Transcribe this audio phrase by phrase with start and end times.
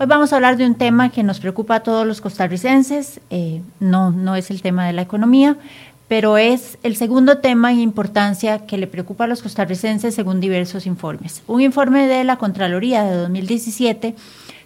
[0.00, 3.60] Hoy vamos a hablar de un tema que nos preocupa a todos los costarricenses, eh,
[3.80, 5.58] no, no es el tema de la economía,
[6.08, 10.86] pero es el segundo tema en importancia que le preocupa a los costarricenses según diversos
[10.86, 11.42] informes.
[11.46, 14.14] Un informe de la Contraloría de 2017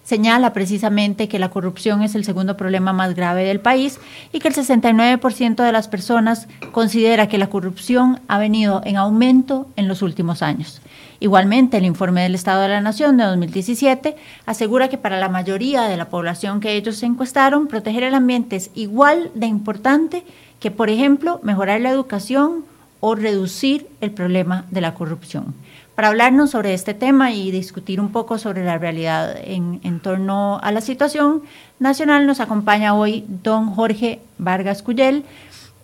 [0.05, 3.99] señala precisamente que la corrupción es el segundo problema más grave del país
[4.33, 9.67] y que el 69% de las personas considera que la corrupción ha venido en aumento
[9.77, 10.81] en los últimos años.
[11.21, 14.15] Igualmente, el informe del Estado de la Nación de 2017
[14.45, 18.71] asegura que para la mayoría de la población que ellos encuestaron, proteger el ambiente es
[18.75, 20.25] igual de importante
[20.61, 22.65] que, por ejemplo, mejorar la educación
[23.01, 25.55] o reducir el problema de la corrupción.
[25.95, 30.59] Para hablarnos sobre este tema y discutir un poco sobre la realidad en, en, torno
[30.61, 31.43] a la situación
[31.79, 35.25] nacional, nos acompaña hoy don Jorge Vargas Cuyel,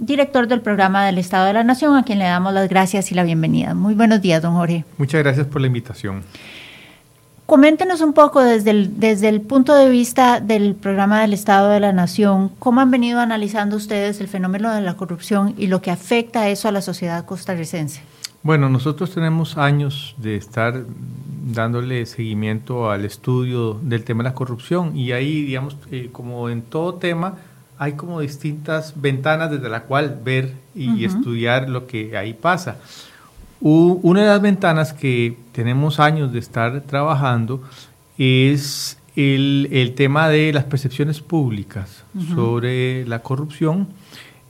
[0.01, 3.15] director del programa del Estado de la Nación, a quien le damos las gracias y
[3.15, 3.75] la bienvenida.
[3.75, 4.85] Muy buenos días, don Jorge.
[4.99, 6.25] Muchas gracias por la invitación.
[7.47, 11.81] Coméntenos un poco desde el, desde el punto de vista del programa del Estado de
[11.81, 15.93] la Nación, cómo han venido analizando ustedes el fenómeno de la corrupción y lo que
[15.93, 18.03] afecta a eso a la sociedad costarricense.
[18.43, 20.85] Bueno, nosotros tenemos años de estar
[21.53, 26.63] dándole seguimiento al estudio del tema de la corrupción y ahí, digamos, eh, como en
[26.63, 27.35] todo tema,
[27.77, 31.07] hay como distintas ventanas desde la cual ver y uh -huh.
[31.07, 32.77] estudiar lo que ahí pasa.
[33.61, 37.63] U una de las ventanas que tenemos años de estar trabajando
[38.17, 42.35] es el, el tema de las percepciones públicas uh -huh.
[42.35, 43.89] sobre la corrupción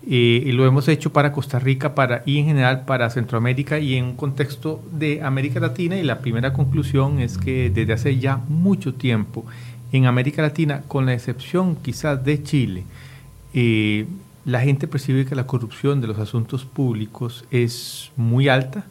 [0.06, 3.96] eh, y lo hemos hecho para Costa Rica para, y en general para Centroamérica y
[3.96, 8.38] en un contexto de América Latina y la primera conclusión es que desde hace ya
[8.48, 9.44] mucho tiempo
[9.92, 12.84] en América Latina, con la excepción quizás de Chile,
[13.52, 14.06] eh,
[14.44, 18.86] la gente percibe que la corrupción de los asuntos públicos es muy alta.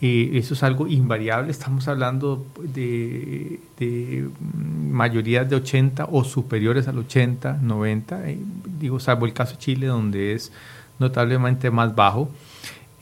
[0.00, 4.28] Eso es algo invariable, estamos hablando de, de
[4.98, 8.38] mayorías de 80 o superiores al 80, 90, eh,
[8.78, 10.52] digo, salvo el caso de Chile, donde es
[10.98, 12.30] notablemente más bajo.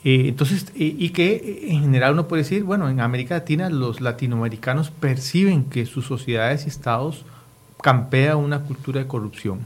[0.04, 4.00] Eh, entonces, eh, y que en general uno puede decir, bueno, en América Latina los
[4.00, 7.24] latinoamericanos perciben que sus sociedades y estados
[7.82, 9.60] campea una cultura de corrupción.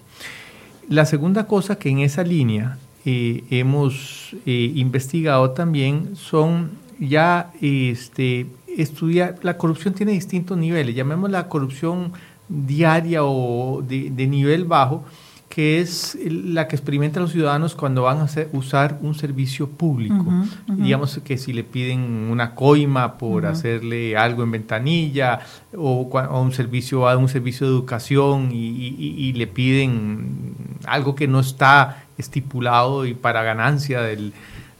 [0.88, 9.56] La segunda cosa que en esa línea hemos investigado también son ya este, estudiar, la
[9.56, 12.12] corrupción tiene distintos niveles, llamemos la corrupción
[12.48, 15.04] diaria o de, de nivel bajo,
[15.50, 20.14] que es la que experimentan los ciudadanos cuando van a hacer, usar un servicio público.
[20.14, 20.76] Uh -huh, uh -huh.
[20.76, 22.00] Digamos que si le piden
[22.30, 23.50] una coima por uh -huh.
[23.50, 25.40] hacerle algo en ventanilla
[25.76, 30.54] o, o, un servicio a un servicio de educación y, y, y, le piden
[30.86, 34.32] algo que no está estipulado y para ganancia del,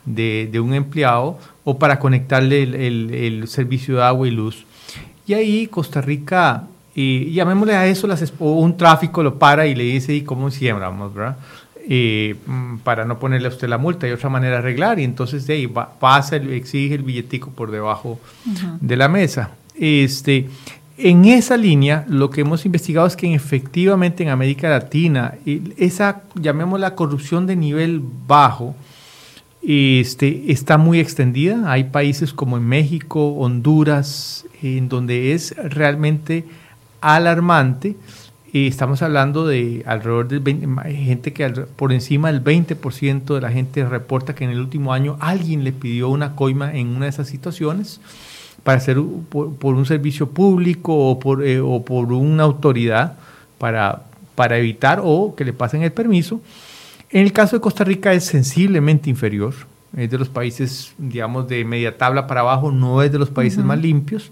[0.04, 4.64] de, de, un empleado o para conectarle el, el, el servicio de agua y luz.
[5.26, 9.84] Y ahí Costa Rica y llamémosle a eso, las, un tráfico lo para y le
[9.84, 11.36] dice, ¿y cómo siembramos, verdad?
[11.88, 12.34] Eh,
[12.84, 15.54] para no ponerle a usted la multa, hay otra manera de arreglar, y entonces de
[15.54, 18.78] ahí va, pasa, exige el billetico por debajo uh -huh.
[18.80, 19.50] de la mesa.
[19.76, 20.48] Este,
[20.98, 25.34] en esa línea, lo que hemos investigado es que efectivamente en América Latina,
[25.78, 28.74] esa, llamémosla corrupción de nivel bajo,
[29.62, 31.70] este, está muy extendida.
[31.70, 36.44] Hay países como en México, Honduras, en donde es realmente
[37.00, 37.96] alarmante.
[38.52, 43.52] Y estamos hablando de alrededor de 20, gente que por encima del 20% de la
[43.52, 47.10] gente reporta que en el último año alguien le pidió una coima en una de
[47.10, 48.00] esas situaciones
[48.64, 53.18] para hacer por, un servicio público o por, eh, una autoridad
[53.56, 56.40] para evitar o que le pasen el permiso.
[57.12, 59.54] En el caso de Costa Rica es sensiblemente inferior,
[59.96, 63.58] es de los países, digamos, de media tabla para abajo, no es de los países
[63.58, 63.66] uh -huh.
[63.66, 64.30] más limpios.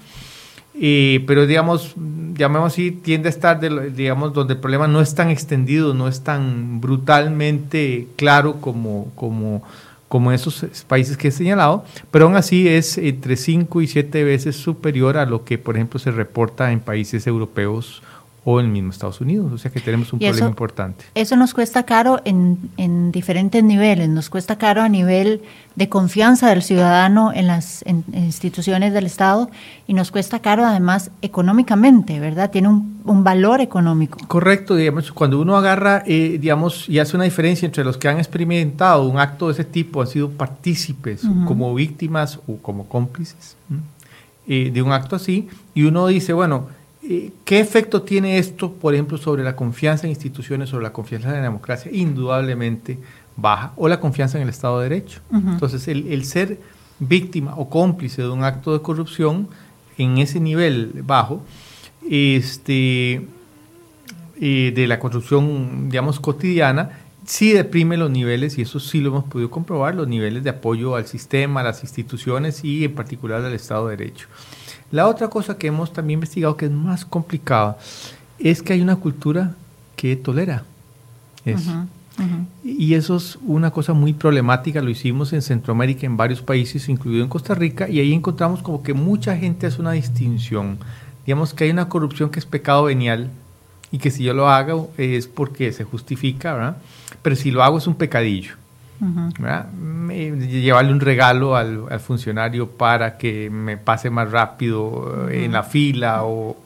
[0.81, 1.94] Eh, pero digamos,
[2.34, 6.06] llamemos así, tiende a estar, de, digamos, donde el problema no es tan extendido, no
[6.06, 9.65] es tan brutalmente claro como, como,
[10.06, 14.55] como esos países que he señalado, pero aún así es entre 5 y 7 veces
[14.55, 18.03] superior a lo que, por ejemplo, se reporta en países europeos
[18.51, 19.53] o en el mismo Estados Unidos.
[19.53, 21.05] O sea que tenemos un problema eso, importante.
[21.15, 24.09] Eso nos cuesta caro en, en, diferentes niveles.
[24.09, 25.43] Nos cuesta caro a nivel
[25.77, 29.50] de confianza del ciudadano en las en, en instituciones del Estado
[29.87, 32.50] y nos cuesta caro además económicamente, ¿verdad?
[32.50, 34.19] Tiene un, un valor económico.
[34.27, 38.17] Correcto, digamos, cuando uno agarra, eh, digamos, y hace una diferencia entre los que han
[38.17, 41.44] experimentado un acto de ese tipo, han sido partícipes uh -huh.
[41.44, 43.59] como víctimas o como cómplices
[44.47, 46.78] eh, de un acto así, y uno dice, bueno,
[47.44, 51.37] ¿Qué efecto tiene esto, por ejemplo, sobre la confianza en instituciones, sobre la confianza en
[51.37, 51.90] la democracia?
[51.90, 52.99] Indudablemente
[53.34, 53.72] baja.
[53.76, 55.20] O la confianza en el Estado de Derecho.
[55.31, 55.52] Uh -huh.
[55.52, 56.58] Entonces, el, el, ser
[56.99, 59.49] víctima o cómplice de un acto de corrupción
[59.96, 61.43] en ese nivel bajo,
[62.10, 63.26] este,
[64.40, 66.90] eh, de la corrupción, digamos, cotidiana,
[67.25, 70.94] sí deprime los niveles, y eso sí lo hemos podido comprobar, los niveles de apoyo
[70.94, 74.28] al sistema, a las instituciones y en particular al Estado de Derecho.
[74.90, 77.76] La otra cosa que hemos también investigado que es más complicada
[78.38, 79.55] es que hay una cultura
[79.96, 80.64] que tolera
[81.44, 81.87] eso.
[82.64, 87.23] Y eso es una cosa muy problemática, lo hicimos en Centroamérica, en varios países, incluido
[87.23, 90.79] en Costa Rica, y ahí encontramos como que mucha gente hace una distinción.
[91.25, 93.31] Digamos que hay una corrupción que es pecado venial
[93.93, 96.76] y que si yo lo hago es porque se justifica, ¿verdad?
[97.23, 98.55] Pero si lo hago es un pecadillo.
[100.11, 106.56] Llevarle un regalo al, funcionario para que me pase más rápido en la fila o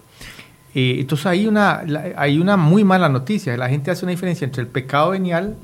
[0.74, 1.82] eh, entonces hay una,
[2.16, 3.56] hay una muy mala noticia.
[3.56, 5.56] La gente hace una diferencia entre el pecado venial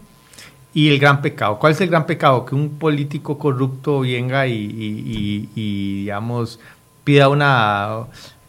[0.75, 1.59] y el gran pecado.
[1.59, 2.45] ¿Cuál es el gran pecado?
[2.45, 6.61] Que un político corrupto venga y, digamos,
[7.05, 8.05] pida una,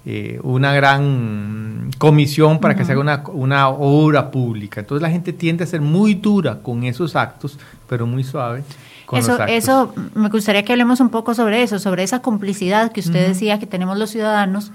[0.06, 4.80] eh, una gran comisión para que se haga una, una, obra pública.
[4.80, 8.64] Entonces la gente tiende a ser muy dura con esos actos, pero muy suave.
[9.06, 13.02] Con eso, eso me gustaría que hablemos un poco sobre eso, sobre esa complicidad que
[13.02, 14.72] usted decía que tenemos los ciudadanos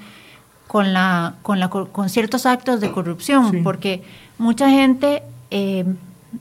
[0.67, 4.03] con, la, con, la, con ciertos actos de corrupción, porque
[4.38, 5.85] mucha gente eh,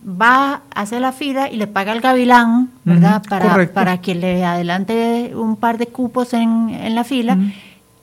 [0.05, 3.21] va, hace la fila y le paga al gavilán, ¿verdad?
[3.29, 7.37] para, para que le adelante un par de cupos en, en la fila.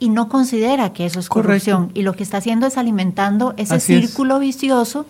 [0.00, 1.93] Y no considera que eso es corrupción.
[1.94, 5.06] Y lo que está haciendo es alimentando ese círculo vicioso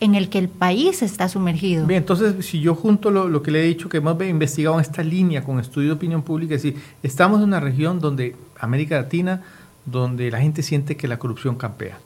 [0.00, 1.86] en el que el país está sumergido.
[1.86, 4.80] Bien, entonces, si yo junto lo, lo, que le he dicho, que hemos investigado en
[4.80, 8.96] esta línea con estudio de opinión pública, es decir, estamos en una región donde América
[8.96, 9.42] Latina
[9.84, 11.98] donde la gente siente que la corrupción campea.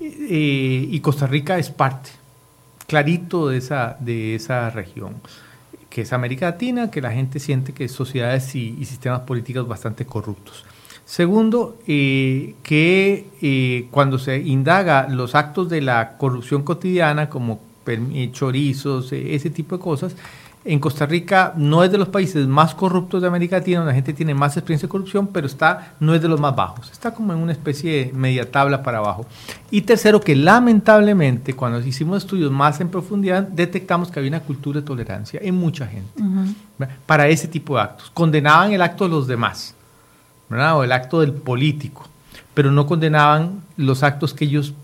[0.00, 2.10] Eh, y Costa Rica es parte,
[2.86, 5.14] clarito de esa, de esa región,
[5.90, 10.64] que es América Latina, que la gente siente que sociedades y, sistemas políticos bastante corruptos.
[11.08, 17.60] Segundo, eh, que eh, cuando se indaga los actos de la corrupción cotidiana, como
[18.30, 20.14] chorizos, ese tipo de cosas,
[20.66, 23.94] en Costa Rica no es de los países más corruptos de América Latina, donde la
[23.94, 26.90] gente tiene más experiencia de corrupción, pero está, no es de los más bajos.
[26.92, 29.24] Está como en una especie de media tabla para abajo.
[29.70, 34.82] Y tercero, que lamentablemente, cuando hicimos estudios más en profundidad, detectamos que había una cultura
[34.82, 36.22] de tolerancia en mucha gente
[37.06, 38.10] para ese tipo de actos.
[38.10, 39.74] Condenaban el acto de los demás,
[40.50, 42.06] o el acto del político,
[42.54, 44.74] pero no condenaban los actos que ellos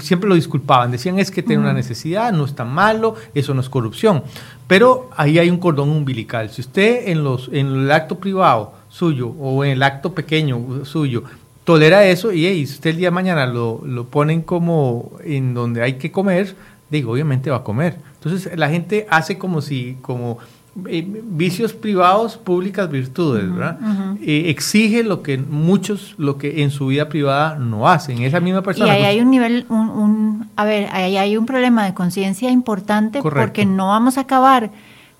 [0.00, 3.60] siempre lo disculpaban, decían es que tiene una necesidad, no es tan malo, eso no
[3.60, 4.24] es corrupción.
[4.66, 6.50] Pero ahí hay un cordón umbilical.
[6.50, 11.24] Si usted en, los, en el acto privado suyo o en el acto pequeño suyo
[11.64, 15.82] tolera eso y si usted el día de mañana lo, lo ponen como en donde
[15.82, 16.56] hay que comer,
[16.90, 17.98] digo, obviamente va a comer.
[18.14, 20.38] Entonces la gente hace como si, como
[20.86, 23.78] eh, vicios privados, públicas virtudes, ¿verdad?
[24.22, 28.22] Eh, exige lo que muchos, lo que en su vida privada no hacen.
[28.22, 28.86] Esa misma persona.
[28.86, 33.20] Y ahí hay un nivel, un, a ver, ahí hay un problema de conciencia importante
[33.22, 34.70] porque no vamos a acabar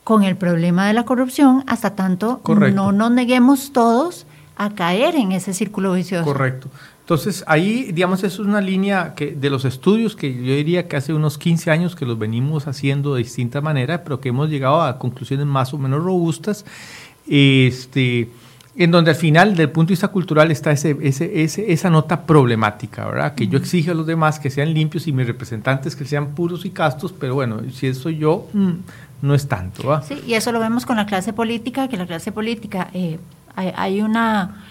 [0.04, 2.40] con el problema de la corrupción hasta tanto
[2.75, 4.26] no nos neguemos todos
[4.56, 6.25] a caer en ese círculo vicioso.
[6.25, 6.69] Correcto.
[7.12, 11.12] Entonces, ahí, digamos, es una línea que, de los estudios que yo diría que hace
[11.12, 14.99] unos 15 años que los venimos haciendo de distinta manera, pero que hemos llegado a
[14.99, 16.64] conclusiones más o menos robustas,
[17.29, 18.31] este,
[18.79, 22.25] en donde al final, desde el punto de vista cultural, está ese, ese, esa nota
[22.25, 23.35] problemática, ¿verdad?
[23.35, 26.64] Que yo exijo a los demás que sean limpios y mis representantes que sean puros
[26.64, 28.71] y castos, pero bueno, si eso yo, mm,
[29.21, 30.07] no es tanto, ¿verdad?
[30.09, 33.19] Sí, y eso lo vemos con la clase política, que la clase política, eh,
[33.54, 34.62] hay una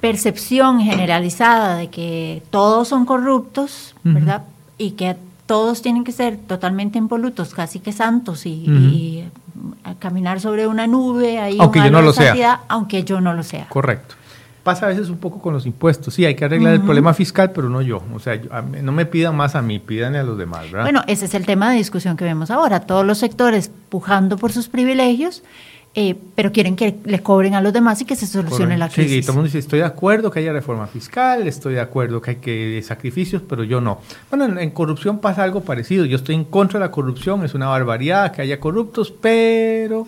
[0.00, 4.44] percepción generalizada de que todos son corruptos, ¿verdad?
[4.78, 5.16] Y que
[5.50, 9.24] todos tienen que ser totalmente impolutos, casi que santos y,
[9.98, 12.60] caminar sobre una nube ahí aunque yo no lo sea.
[12.68, 13.66] aunque yo no lo sea.
[13.68, 14.14] Correcto.
[14.62, 16.14] Pasa a veces un poco con los impuestos.
[16.14, 18.00] Sí hay que arreglar el problema fiscal pero no yo.
[18.14, 18.40] O sea
[18.80, 20.84] no me pidan más a mí pídanle a los demás ¿verdad?
[20.84, 22.80] bueno ese es el tema de discusión que vemos ahora.
[22.80, 25.42] Todos los sectores pujando por sus privilegios
[25.92, 29.10] eh, pero quieren que le cobren a los demás y que se solucione la crisis.
[29.10, 32.20] Sí, todo el mundo dice, estoy de acuerdo que haya reforma fiscal, estoy de acuerdo
[32.20, 33.98] que hay que sacrificios, pero yo no.
[34.30, 36.04] Bueno, en, corrupción pasa algo parecido.
[36.04, 40.06] Yo estoy en contra de la corrupción, es una barbaridad que haya corruptos, pero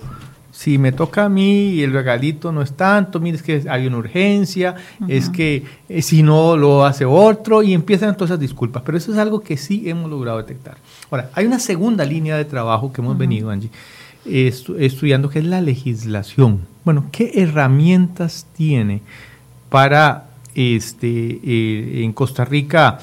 [0.52, 3.88] si me toca a mí y el regalito no es tanto, mire, es que hay
[3.88, 4.76] una urgencia,
[5.08, 8.84] es que eh, si no lo hace otro, y empiezan todas esas disculpas.
[8.86, 10.76] Pero eso es algo que sí hemos logrado detectar.
[11.10, 13.70] Ahora, hay una segunda línea de trabajo que hemos venido, Angie
[14.24, 16.60] estudiando, que es la legislación.
[16.84, 19.02] Bueno, ¿qué herramientas tiene
[19.68, 22.98] para este, eh, en Costa Rica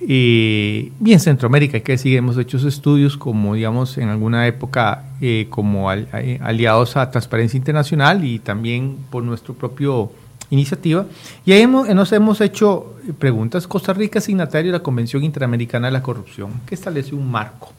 [0.00, 1.80] eh, y en Centroamérica?
[1.80, 7.56] que decir, hemos hecho estudios como, digamos, en alguna época eh, como aliados a Transparencia
[7.56, 10.12] Internacional y también por nuestro propio
[10.50, 11.06] iniciativa.
[11.44, 13.66] Y ahí nos hemos hecho preguntas.
[13.66, 17.72] Costa Rica es signatario de la Convención Interamericana de la Corrupción, que establece un marco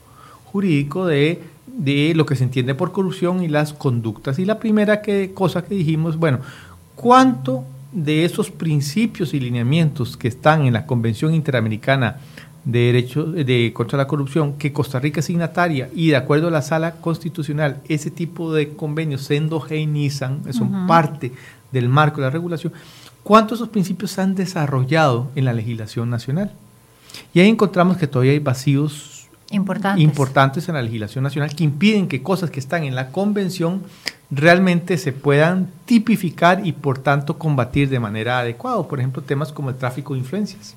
[0.51, 1.41] jurídico de,
[1.77, 4.39] de lo que se entiende por corrupción y las conductas.
[4.39, 6.39] Y la primera que, cosa que dijimos, bueno,
[6.95, 12.17] ¿cuánto de esos principios y lineamientos que están en la Convención Interamericana
[12.65, 16.51] de Derechos de contra la Corrupción, que Costa Rica es signataria y de acuerdo a
[16.51, 21.31] la Sala Constitucional, ese tipo de convenios se endogenizan, son parte
[21.71, 22.73] del marco de la regulación,
[23.23, 26.51] ¿cuántos de esos principios se han desarrollado en la legislación nacional?
[27.33, 29.18] Y ahí encontramos que todavía hay vacíos
[29.51, 30.03] importantes.
[30.03, 33.83] importantes en la legislación nacional que impiden que cosas que están en la convención
[34.31, 38.87] realmente se puedan tipificar y por tanto combatir de manera adecuada.
[38.87, 40.75] Por ejemplo, temas como el tráfico de influencias.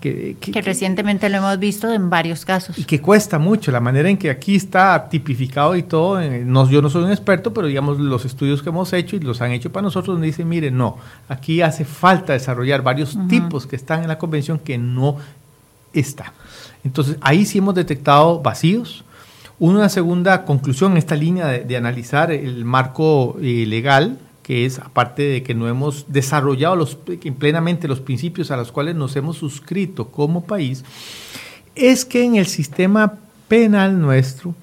[0.00, 2.78] Que, recientemente lo hemos visto en varios casos.
[2.78, 6.70] Y que cuesta mucho, la manera en que aquí está tipificado y todo, eh, no,
[6.70, 9.50] yo no soy un experto, pero digamos los estudios que hemos hecho y los han
[9.50, 14.02] hecho para nosotros, nos dicen, mire, no, aquí hace falta desarrollar varios tipos que están
[14.02, 15.16] en la convención que no
[15.92, 16.32] está.
[16.84, 19.04] Entonces, ahí sí hemos detectado vacíos.
[19.58, 25.22] Una segunda conclusión en esta línea de, analizar el marco eh, legal que es, aparte
[25.22, 26.86] de que no hemos desarrollado
[27.38, 30.84] plenamente los principios a los cuales nos hemos suscrito como país,
[31.74, 33.14] es que en el sistema
[33.48, 34.54] penal nuestro,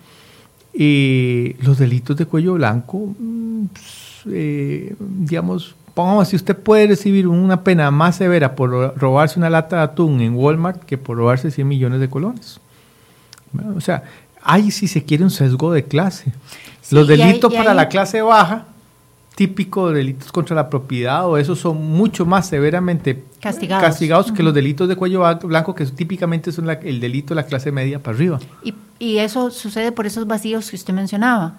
[0.73, 3.65] eh, los delitos de cuello blanco, mm,
[4.31, 9.75] eh, digamos, pongamos si usted puede recibir una pena más severa por robarse una lata
[9.75, 12.61] de atún en Walmart que por robarse 100 millones de colones.
[13.75, 14.03] O sea,
[14.41, 16.31] hay si se quiere un sesgo de clase.
[16.91, 18.63] los delitos para la clase baja
[19.35, 24.53] típico de delitos contra la propiedad o esos son mucho más severamente castigados, que los
[24.53, 28.39] delitos de cuello blanco que típicamente son el delito de la clase media para arriba.
[28.63, 31.55] Y, eso sucede por esos vacíos que usted mencionaba.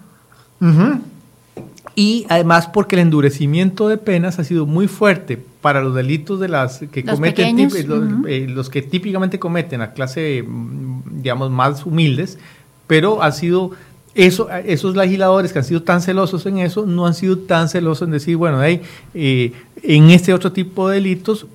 [1.95, 6.47] Y además porque el endurecimiento de penas ha sido muy fuerte para los delitos de
[6.47, 12.39] las que cometen eh, los, que típicamente cometen la clase mm, digamos más humildes,
[12.87, 13.71] pero ha sido
[14.15, 18.07] eso, esos legisladores que han sido tan celosos en eso no han sido tan celosos
[18.07, 18.81] en decir, bueno, hey,
[19.13, 19.53] eh,
[19.83, 21.45] en este otro tipo de delitos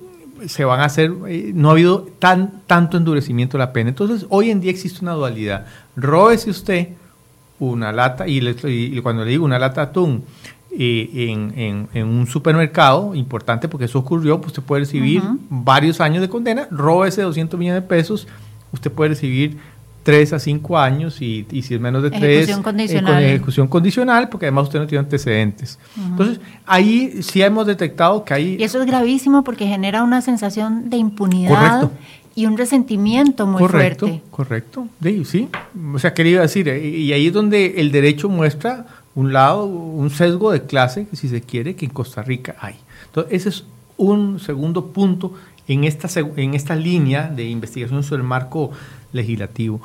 [0.47, 3.89] se van a hacer, eh, no ha habido tan, tanto endurecimiento de la pena.
[3.89, 5.65] Entonces, hoy en día existe una dualidad.
[5.95, 6.89] Róbese usted
[7.59, 10.23] una lata, y, cuando le digo una lata de atún,
[10.79, 16.21] eh, en, en, un supermercado, importante porque eso ocurrió, pues usted puede recibir varios años
[16.21, 18.27] de condena, róbese 200 millones de pesos,
[18.71, 19.57] usted puede recibir
[20.07, 23.13] 3 a 5 años y, si es menos de 3, ejecución eh, condicional.
[23.13, 25.77] con ejecución condicional, porque además usted no tiene antecedentes.
[25.97, 28.55] Entonces, ahí sí hemos detectado que hay...
[28.57, 31.91] Y eso es gravísimo porque genera una sensación de impunidad.
[32.37, 34.21] Y un resentimiento muy fuerte.
[34.29, 35.49] Correcto, sí, sí.
[35.91, 40.11] O sea, quería decir, eh, y ahí es donde el derecho muestra un lado, un
[40.11, 42.75] sesgo de clase, si se quiere, que en Costa Rica hay.
[43.07, 43.63] Entonces, ese es
[43.97, 45.33] un segundo punto
[45.67, 48.69] en esta, en esta línea de investigación sobre el marco
[49.13, 49.81] legislativo.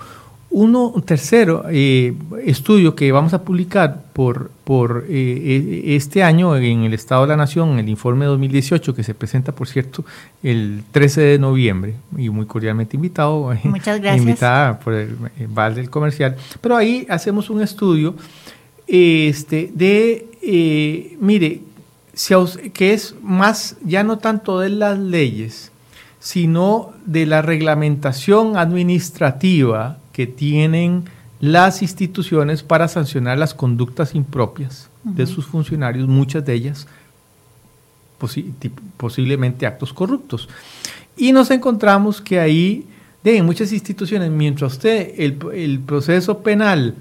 [0.55, 6.55] Uno, un tercero eh, estudio que vamos a publicar por, por eh, e, este año
[6.57, 10.05] en el Estado de la Nación, el informe 2018, que se presenta, por cierto,
[10.43, 13.51] el 13 de noviembre, y muy cordialmente invitado.
[13.65, 14.19] Muchas gracias.
[14.19, 15.17] Invitada por el
[15.49, 16.37] Val del Comercial.
[16.61, 18.15] Pero ahí hacemos un estudio
[18.87, 21.63] este, de, eh, mire,
[22.75, 25.73] que es más, ya no tanto de las leyes,
[26.21, 31.05] sino de la reglamentación administrativa que tienen
[31.41, 36.87] las instituciones para sancionar las conductas impropias de sus funcionarios, muchas de ellas
[38.97, 40.49] posiblemente actos corruptos.
[41.17, 42.87] Y nos encontramos que ahí,
[43.25, 46.95] de muchas instituciones, mientras usted el, el proceso penal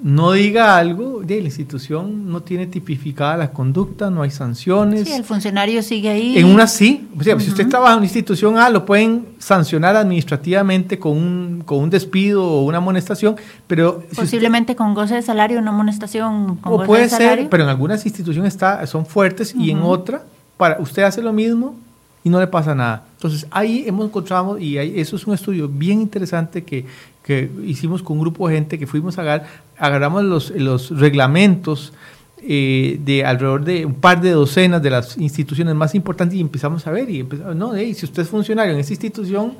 [0.00, 5.08] no diga algo, de la institución no tiene tipificada la conducta, no hay sanciones.
[5.08, 6.38] Sí, el funcionario sigue ahí.
[6.38, 9.96] En una sí, o sea, si usted trabaja en una institución A, lo pueden sancionar
[9.96, 13.36] administrativamente con un, con un despido o una amonestación,
[13.66, 14.04] pero...
[14.14, 18.54] Posiblemente con goce de salario, una amonestación con o puede ser, pero en algunas instituciones
[18.54, 20.22] está, son fuertes y en otra,
[20.56, 21.74] para, usted hace lo mismo
[22.22, 23.04] y no le pasa nada.
[23.16, 26.86] Entonces ahí hemos encontrado, y eso es un estudio bien interesante que,
[27.24, 29.46] que hicimos con un grupo de gente que fuimos a agarrar,
[29.78, 31.92] agarramos los, los reglamentos
[32.40, 36.86] eh, de alrededor de un par de docenas de las instituciones más importantes y empezamos
[36.86, 39.54] a ver, y empezamos, no, si usted es funcionario en esa institución,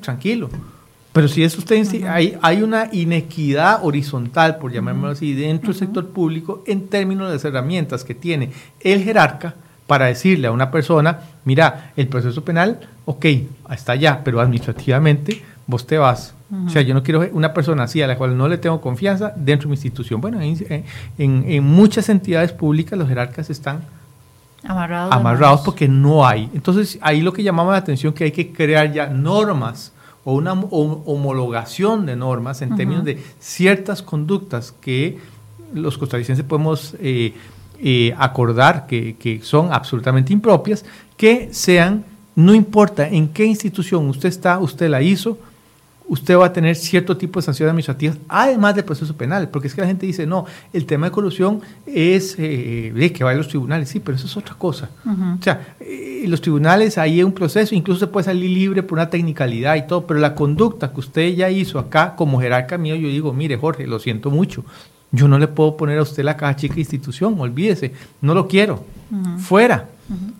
[0.00, 0.48] tranquilo.
[1.12, 6.08] Pero si es usted, hay, hay una inequidad horizontal, por llamarlo así, dentro del sector
[6.08, 8.50] público en términos de las herramientas que tiene
[8.80, 9.54] el jerarca
[9.86, 13.26] para decirle a una persona, mira, el proceso penal, ok,
[13.70, 16.34] está allá, pero administrativamente vos te vas.
[16.66, 19.32] O sea, yo no quiero una persona así a la cual no le tengo confianza
[19.34, 20.20] dentro de mi institución.
[20.20, 20.84] Bueno, en,
[21.16, 23.80] en, muchas entidades públicas los jerarcas están
[24.62, 26.50] amarrados, amarrados porque no hay.
[26.52, 29.92] Entonces ahí lo que llamamos la atención que hay que crear ya normas
[30.24, 35.18] o una homologación de normas en términos de ciertas conductas que
[35.72, 37.32] los costarricenses podemos eh,
[37.80, 40.84] eh, acordar que, que, son absolutamente impropias,
[41.16, 42.04] que sean,
[42.36, 45.38] no importa en qué institución usted está, usted la hizo,
[46.12, 49.74] usted va a tener cierto tipo de sanciones administrativas, además del proceso penal, porque es
[49.74, 53.48] que la gente dice, no, el tema de corrupción es eh, que va a los
[53.48, 54.90] tribunales, sí, pero eso es otra cosa.
[55.06, 58.98] O sea, eh, los tribunales, ahí hay un proceso, incluso se puede salir libre por
[58.98, 62.94] una tecnicalidad y todo, pero la conducta que usted ya hizo acá como jerarca mío,
[62.94, 64.66] yo digo, mire Jorge, lo siento mucho,
[65.12, 68.84] yo no le puedo poner a usted la caja chica institución, olvídese, no lo quiero,
[69.38, 69.88] fuera.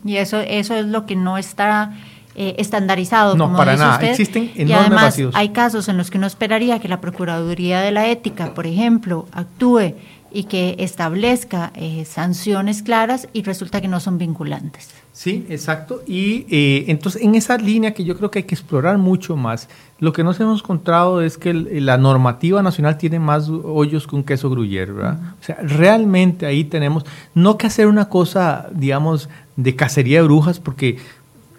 [0.04, 1.94] Y eso, eso es lo que no está
[2.34, 3.36] eh, estandarizado.
[3.36, 3.98] No, para nada.
[4.08, 7.92] Existen enormes y además Hay casos en los que uno esperaría que la Procuraduría de
[7.92, 9.94] la Ética, por ejemplo, actúe
[10.34, 14.88] y que establezca eh, sanciones claras y resulta que no son vinculantes.
[15.12, 16.02] Sí, exacto.
[16.06, 19.68] Y eh, entonces en esa línea que yo creo que hay que explorar mucho más,
[19.98, 24.24] lo que nos hemos encontrado es que la normativa nacional tiene más hoyos que un
[24.24, 25.18] queso gruyere, ¿verdad?
[25.38, 30.60] O sea, realmente ahí tenemos, no que hacer una cosa, digamos, de cacería de brujas,
[30.60, 30.96] porque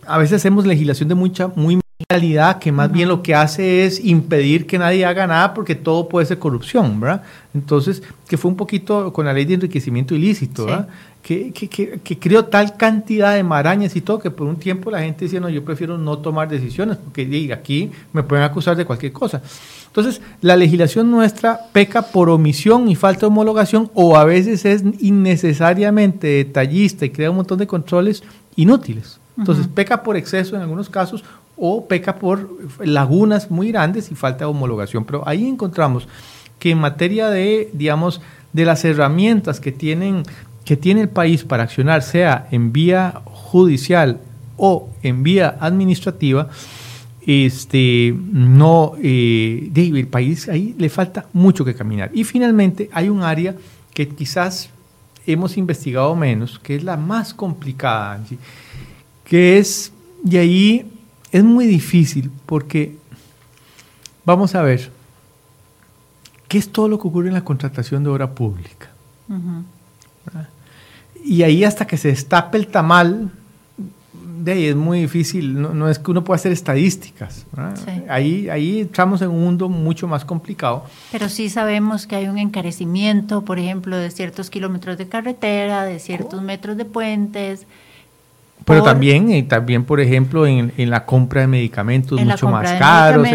[0.08, 4.04] a veces hacemos legislación de mucha, muy calidad que más bien lo que hace es
[4.04, 7.24] impedir que nadie haga nada porque todo puede ser corrupción, ¿verdad?
[7.54, 10.88] Entonces, que fue un poquito con la ley de enriquecimiento ilícito, ¿verdad?
[11.22, 15.00] Que, que, que, creó tal cantidad de marañas y todo que por un tiempo la
[15.00, 19.14] gente decía, no, yo prefiero no tomar decisiones porque aquí me pueden acusar de cualquier
[19.14, 19.42] cosa.
[19.88, 24.84] Entonces, la legislación nuestra peca por omisión y falta de homologación o a veces es
[25.00, 28.22] innecesariamente detallista y crea un montón de controles
[28.58, 29.22] inútiles.
[29.38, 31.24] Entonces, peca por exceso en algunos casos
[31.58, 32.50] o peca por
[32.80, 35.06] lagunas muy grandes y falta de homologación.
[35.06, 36.08] Pero ahí encontramos
[36.60, 38.22] que en materia de, digamos,
[38.54, 40.24] de las herramientas que tienen
[40.66, 44.22] que tiene el país para accionar, sea en vía judicial
[44.58, 46.50] o en vía administrativa,
[47.26, 52.12] este, no, eh, el país ahí le falta mucho que caminar.
[52.14, 53.56] Y finalmente hay un área
[53.94, 54.70] que quizás
[55.26, 58.20] hemos investigado menos, que es la más complicada,
[59.34, 59.92] que es,
[60.24, 60.92] y ahí
[61.32, 62.96] es muy difícil porque,
[64.26, 64.92] vamos a ver,
[66.48, 68.92] ¿qué es todo lo que ocurre en la contratación de obra pública?
[71.26, 73.32] Y ahí hasta que se destape el tamal,
[74.14, 77.48] de ahí es muy difícil, no, es que uno pueda hacer estadísticas.
[78.08, 80.86] Ahí, ahí entramos en un mundo mucho más complicado.
[81.12, 85.98] Pero sí sabemos que hay un encarecimiento, por ejemplo, de ciertos kilómetros de carretera, de
[85.98, 87.66] ciertos metros de puentes,
[88.66, 93.28] pero también, eh, también, por ejemplo, en, la compra de medicamentos mucho más caros.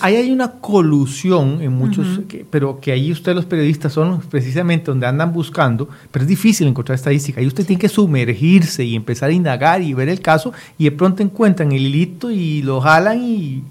[0.00, 5.06] ahí hay una colusión en muchos, pero que ahí ustedes los periodistas son precisamente donde
[5.06, 7.40] andan buscando, pero es difícil encontrar estadística.
[7.40, 10.92] Ahí usted tiene que sumergirse y empezar a indagar y ver el caso y de
[10.92, 13.62] pronto encuentran el hilito y lo jalan y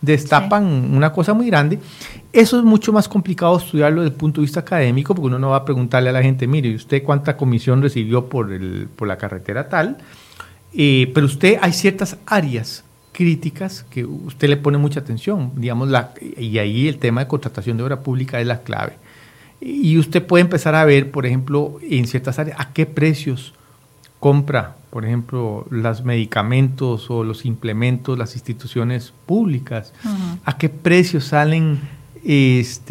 [0.00, 1.78] destapan una cosa muy grande.
[2.32, 5.50] Eso es mucho más complicado estudiarlo desde el punto de vista académico, porque uno no
[5.50, 9.18] va a preguntarle a la gente, mire, ¿usted cuánta comisión recibió por, el, por la
[9.18, 9.98] carretera tal?
[10.72, 16.14] Eh, pero usted hay ciertas áreas críticas que usted le pone mucha atención, digamos, la,
[16.20, 18.94] y ahí el tema de contratación de obra pública es la clave.
[19.60, 23.52] Y usted puede empezar a ver, por ejemplo, en ciertas áreas, a qué precios
[24.20, 29.92] compra, por ejemplo, los medicamentos o los implementos, las instituciones públicas,
[30.44, 31.78] a qué precios salen
[32.24, 32.84] este,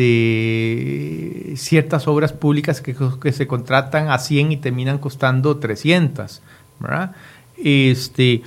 [1.56, 6.42] ciertas obras públicas que, que, se contratan a 100 y terminan costando 300,
[6.80, 7.16] ¿verdad?
[7.64, 8.42] Este,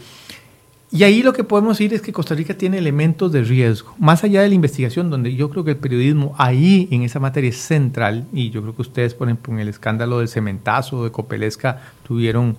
[0.90, 4.25] y ahí lo que podemos decir es que Costa Rica tiene elementos de riesgo, más
[4.25, 7.57] allá de la investigación, donde yo creo que el periodismo ahí en esa materia es
[7.57, 11.81] central, y yo creo que ustedes, por ejemplo, en el escándalo del cementazo de Copelesca
[12.07, 12.59] tuvieron,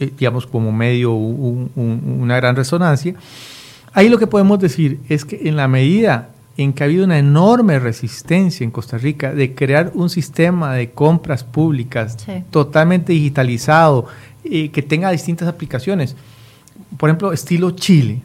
[0.00, 3.14] eh, digamos, como medio una gran resonancia.
[3.94, 7.18] Ahí lo que podemos decir es que en la medida en que ha habido una
[7.18, 12.16] enorme resistencia en Costa Rica de crear un sistema de compras públicas
[12.50, 14.06] totalmente digitalizado,
[14.72, 16.16] que tenga distintas aplicaciones.
[16.96, 18.20] Por ejemplo, estilo Chile,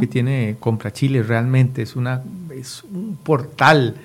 [0.00, 2.22] que tiene Compra Chile, realmente es, una,
[2.54, 3.96] es un portal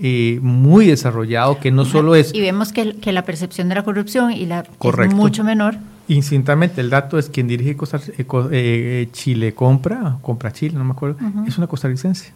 [0.00, 2.34] eh, muy desarrollado que no solo es...
[2.34, 5.76] Y vemos que, que, la percepción de la corrupción y la es mucho menor.
[6.08, 10.92] Instintamente, el dato es quien dirige Costa, eh, eh, Chile Compra, Compra Chile, no me
[10.92, 11.16] acuerdo,
[11.46, 12.32] es una costarricense.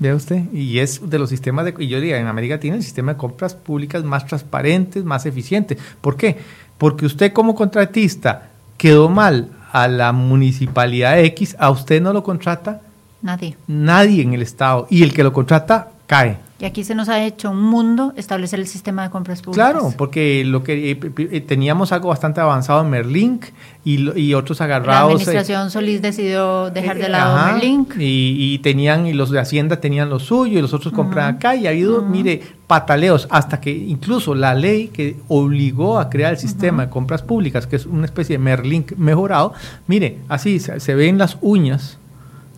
[0.00, 2.82] Vea usted, y es de los sistemas de, y yo diría, en América tiene el
[2.82, 5.76] sistema de compras públicas más transparentes, más eficientes.
[6.00, 6.38] ¿Por qué?
[6.78, 12.80] Porque usted como contratista quedó mal a la municipalidad X, a usted no lo contrata
[13.20, 13.56] nadie.
[13.66, 14.86] Nadie en el Estado.
[14.88, 16.38] Y el que lo contrata cae.
[16.60, 19.70] Y aquí se nos ha hecho un mundo establecer el sistema de compras públicas.
[19.70, 23.44] Claro, porque lo que eh, eh, teníamos algo bastante avanzado en Merlink
[23.84, 25.12] y, y otros agarrados.
[25.12, 27.94] La administración Solís decidió dejar de lado Merlink.
[27.96, 31.54] Y, y, tenían, y los de Hacienda tenían lo suyo y los otros compran acá.
[31.54, 36.38] Y ha habido, mire, pataleos hasta que incluso la ley que obligó a crear el
[36.40, 39.52] sistema de compras públicas, que es una especie de Merlink mejorado,
[39.86, 41.98] mire, así se, se ven las uñas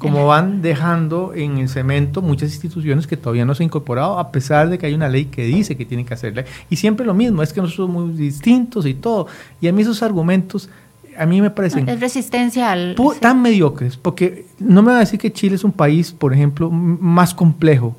[0.00, 4.32] como van dejando en el cemento muchas instituciones que todavía no se han incorporado, a
[4.32, 6.46] pesar de que hay una ley que dice que tienen que hacerla.
[6.70, 9.26] Y siempre lo mismo, es que nosotros somos muy distintos y todo.
[9.60, 10.70] Y a mí esos argumentos,
[11.18, 11.86] a mí me parecen...
[11.86, 12.96] Es resistencia al...
[13.20, 16.70] Tan mediocres, porque no me va a decir que Chile es un país, por ejemplo,
[16.70, 17.94] más complejo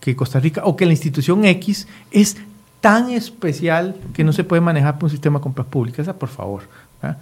[0.00, 2.36] que Costa Rica, o que la institución X es
[2.80, 6.08] tan especial que no se puede manejar por un sistema de compras públicas.
[6.18, 6.62] por favor.
[7.02, 7.16] ¿Ah?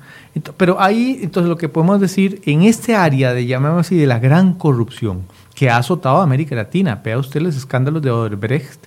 [0.56, 4.18] Pero ahí, entonces, lo que podemos decir, en este área de, llamamos así, de la
[4.18, 5.22] gran corrupción
[5.54, 8.86] que ha azotado a América Latina, vea usted los escándalos de Odebrecht,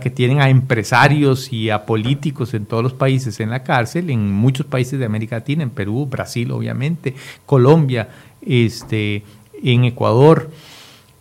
[0.00, 4.32] que tienen a empresarios y a políticos en todos los países en la cárcel, en
[4.32, 8.08] muchos países de América Latina, en Perú, Brasil, obviamente, Colombia,
[8.42, 9.24] este,
[9.62, 10.50] en Ecuador.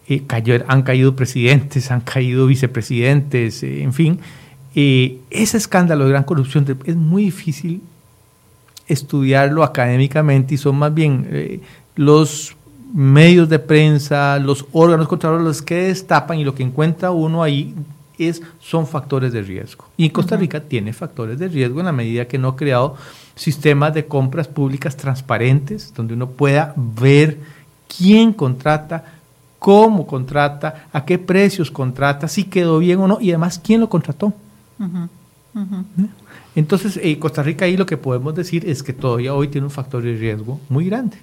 [0.08, 0.24] Eh,
[0.68, 4.20] han caído presidentes, han caído vicepresidentes, eh, en fin.
[4.76, 7.82] Eh, ese escándalo de gran corrupción es muy difícil
[8.88, 11.62] estudiarlo académicamente y son más bien eh,
[11.96, 12.56] los
[12.94, 17.76] medios de prensa, los órganos controladores los que destapan y lo que encuentra uno ahí
[18.18, 19.86] es, son factores de riesgo.
[19.98, 22.96] Y Costa Rica tiene factores de riesgo en la medida que no ha creado
[23.36, 27.40] sistemas de compras públicas transparentes, donde uno pueda ver
[27.98, 29.04] quién contrata,
[29.60, 33.90] cómo contrata, a qué precios contrata, si quedó bien o no, y además quién lo
[33.90, 34.34] contrató.
[36.56, 39.72] Entonces, eh, Costa Rica ahí lo que podemos decir es que todavía hoy tiene un
[39.72, 41.18] factor de riesgo muy grande.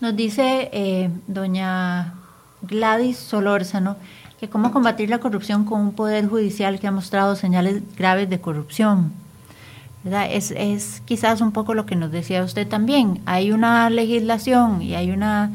[0.00, 2.14] Nos dice eh, doña
[2.62, 3.96] Gladys Solórzano
[4.40, 8.40] que cómo combatir la corrupción con un poder judicial que ha mostrado señales graves de
[8.40, 9.12] corrupción.
[10.30, 13.20] Es, es quizás un poco lo que nos decía usted también.
[13.26, 15.52] Hay una legislación y hay una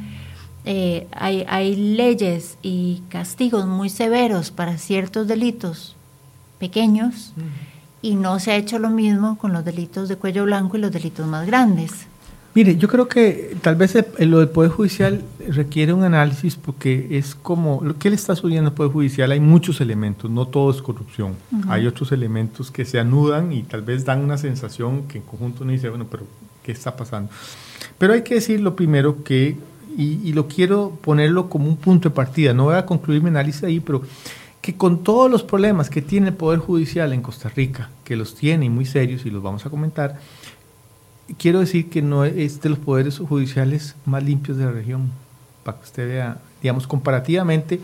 [0.65, 5.95] eh, hay, hay leyes y castigos muy severos para ciertos delitos
[6.57, 7.33] pequeños
[8.05, 10.91] y no se ha hecho lo mismo con los delitos de cuello blanco y los
[10.91, 11.91] delitos más grandes.
[12.53, 17.33] Mire, yo creo que tal vez lo del Poder Judicial requiere un análisis porque es
[17.33, 20.83] como, lo que le está subiendo al Poder Judicial, hay muchos elementos, no todo es
[20.83, 21.33] corrupción.
[21.67, 25.63] Hay otros elementos que se anudan y tal vez dan una sensación que en conjunto
[25.63, 26.25] uno dice, bueno, pero
[26.63, 27.31] ¿qué está pasando?
[27.97, 29.57] Pero hay que decir lo primero que,
[29.97, 33.29] y, y lo quiero ponerlo como un punto de partida, no voy a concluir mi
[33.29, 34.03] análisis ahí, pero
[34.65, 38.33] que con todos los problemas que tiene el Poder Judicial en Costa Rica, que los
[38.33, 40.17] tiene muy serios y los vamos a comentar,
[41.37, 45.11] quiero decir que no es de los poderes judiciales más limpios de la región,
[45.63, 47.79] para que usted vea, digamos, comparativamente,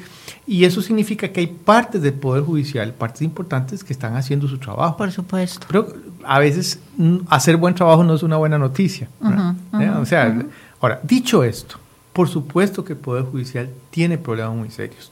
[0.47, 4.57] y eso significa que hay partes del Poder Judicial, partes importantes que están haciendo su
[4.57, 4.97] trabajo.
[4.97, 5.67] Por supuesto.
[5.67, 9.07] Pero a veces mm, hacer buen trabajo no es una buena noticia.
[9.21, 10.35] o sea,
[10.79, 11.75] ahora, dicho esto,
[12.11, 15.11] por supuesto que el Poder Judicial tiene problemas muy serios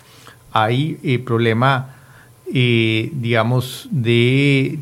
[0.52, 1.90] hay eh, problema,
[2.54, 4.80] eh, digamos, de,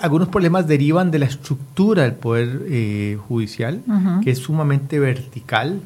[0.00, 3.82] Algunos problemas derivan de la estructura del Poder eh, Judicial,
[4.22, 5.80] que es sumamente vertical,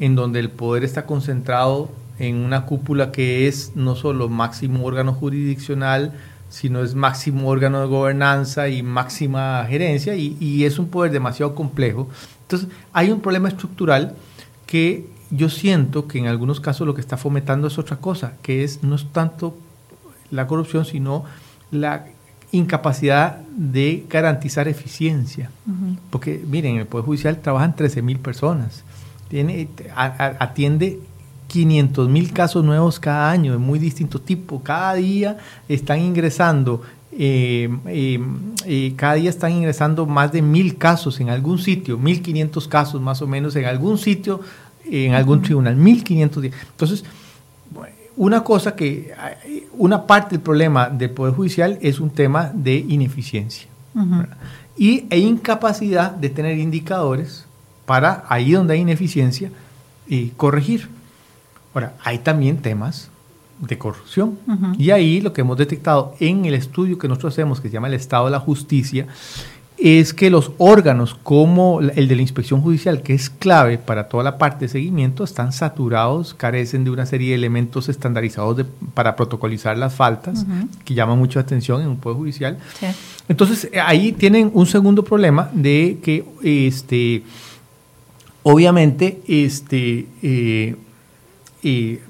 [0.00, 5.12] en donde el poder está concentrado en una cúpula que es no solo máximo órgano
[5.12, 6.12] jurisdiccional,
[6.48, 11.54] sino es máximo órgano de gobernanza y máxima gerencia, y, y es un poder demasiado
[11.54, 12.08] complejo.
[12.42, 14.14] Entonces, hay un problema estructural
[14.66, 15.06] que
[15.36, 18.82] yo siento que en algunos casos lo que está fomentando es otra cosa, que es
[18.82, 19.56] no es tanto
[20.30, 21.24] la corrupción, sino
[21.70, 22.06] la
[22.52, 25.50] incapacidad de garantizar eficiencia.
[26.10, 28.84] Porque, miren, en el Poder Judicial trabajan 13 mil personas,
[29.28, 31.00] tiene, atiende
[31.48, 34.62] 500 mil casos nuevos cada año, de muy distinto tipo.
[34.62, 38.20] Cada día están ingresando, eh, eh,
[38.66, 43.20] eh, cada día están ingresando más de mil casos en algún sitio, 1.500 casos más
[43.22, 44.40] o menos en algún sitio
[44.84, 46.54] en algún tribunal, 1500 días.
[46.70, 47.04] Entonces,
[48.16, 49.12] una cosa que,
[49.72, 53.68] una parte del problema del Poder Judicial es un tema de ineficiencia
[54.76, 57.46] y, e incapacidad de tener indicadores
[57.86, 59.50] para ahí donde hay ineficiencia
[60.06, 60.88] y corregir.
[61.74, 63.10] Ahora, hay también temas
[63.58, 64.38] de corrupción.
[64.78, 67.88] Y ahí lo que hemos detectado en el estudio que nosotros hacemos, que se llama
[67.88, 69.06] el Estado de la Justicia,
[69.84, 74.24] es que los órganos como el de la inspección judicial, que es clave para toda
[74.24, 79.76] la parte de seguimiento, están saturados, carecen de una serie de elementos estandarizados para protocolizar
[79.76, 80.46] las faltas,
[80.86, 82.58] que llaman mucho atención en un poder judicial.
[83.28, 87.22] Entonces, eh, ahí tienen un segundo problema de que, este,
[88.42, 90.76] obviamente, este, eh,
[91.62, 92.00] eh,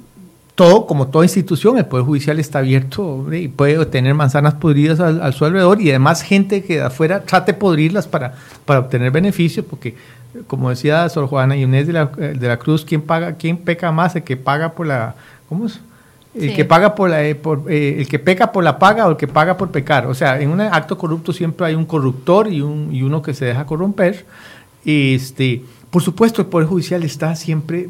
[0.55, 5.35] todo, como toda institución, el Poder Judicial está abierto y puede tener manzanas podridas al,
[5.35, 9.67] su alrededor y además gente que de afuera trate de podrirlas para, para obtener beneficios,
[9.69, 9.97] porque
[10.47, 14.15] como decía Sor Juana Inés de la, de la Cruz, ¿quién, paga, ¿quién peca más?
[14.17, 15.15] El que paga por la...
[15.49, 15.81] ¿Cómo es?
[16.35, 19.11] El que paga por, la, eh, por eh, el que peca por la paga o
[19.13, 20.07] el que paga por pecar.
[20.07, 23.35] O sea, en un acto corrupto siempre hay un corruptor y, un, y uno que
[23.35, 24.27] se deja corromper.
[24.85, 25.63] Este,
[25.95, 27.89] por supuesto, el Poder Judicial está siempre,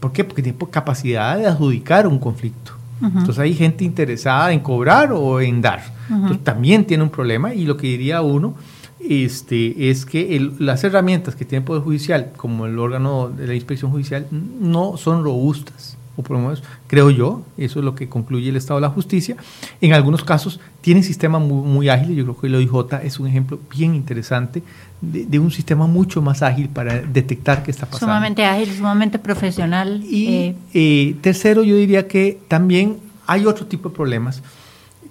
[0.00, 0.22] ¿por qué?
[0.22, 2.72] Porque tiene capacidad de adjudicar un conflicto.
[3.00, 5.82] Entonces hay gente interesada en cobrar o en dar.
[6.10, 8.54] Entonces también tiene un problema y lo que diría uno
[9.00, 13.54] este, es que las herramientas que tiene el Poder Judicial, como el órgano de la
[13.54, 18.08] inspección judicial, no son robustas o por lo menos creo yo, eso es lo que
[18.08, 19.36] concluye el Estado de la Justicia.
[19.80, 23.28] En algunos casos tienen sistemas muy, muy ágiles, yo creo que el OIJ es un
[23.28, 24.64] ejemplo bien interesante
[25.00, 28.06] de, un sistema mucho más ágil para detectar qué está pasando.
[28.06, 30.02] Sumamente ágil, sumamente profesional.
[30.04, 30.56] Y eh.
[30.74, 34.42] Eh, tercero, yo diría que también hay otro tipo de problemas,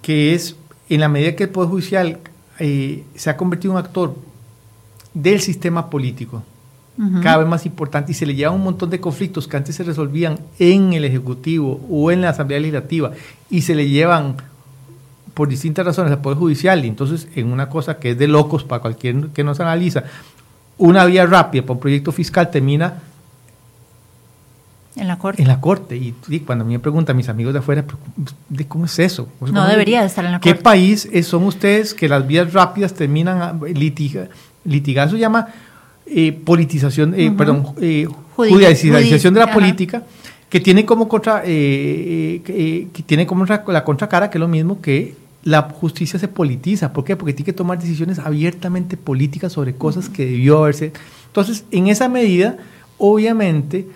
[0.02, 0.56] que es
[0.90, 2.18] en la medida que el Poder Judicial
[2.58, 4.14] eh, se ha convertido en un actor
[5.14, 6.42] del sistema político,
[7.22, 9.84] cada vez más importante y se le lleva un montón de conflictos que antes se
[9.84, 13.12] resolvían en el Ejecutivo o en la Asamblea Legislativa
[13.48, 14.34] y se le llevan
[15.32, 18.64] por distintas razones al Poder Judicial y entonces en una cosa que es de locos
[18.64, 20.04] para cualquier que nos analiza,
[20.76, 22.94] una vía rápida para un proyecto fiscal termina
[24.96, 25.40] en la corte.
[25.40, 25.96] En la corte.
[25.96, 27.84] Y, cuando a mí me preguntan mis amigos de afuera,
[28.48, 29.28] ¿de ¿cómo es eso?
[29.40, 30.52] no debería estar en la corte.
[30.52, 34.30] ¿Qué país son ustedes que las vías rápidas terminan litigar?
[34.64, 35.46] Litigar, eso llama
[36.10, 40.04] eh, politización, eh, perdón, eh, judicialización de la política,
[40.48, 45.62] que tiene como contra, que, tiene como la contracara que es lo mismo que la
[45.62, 46.92] justicia se politiza.
[46.92, 47.16] ¿Por qué?
[47.16, 50.92] Porque tiene que tomar decisiones abiertamente políticas sobre cosas que debió haberse.
[51.26, 52.56] Entonces, en esa medida,
[52.96, 53.86] obviamente,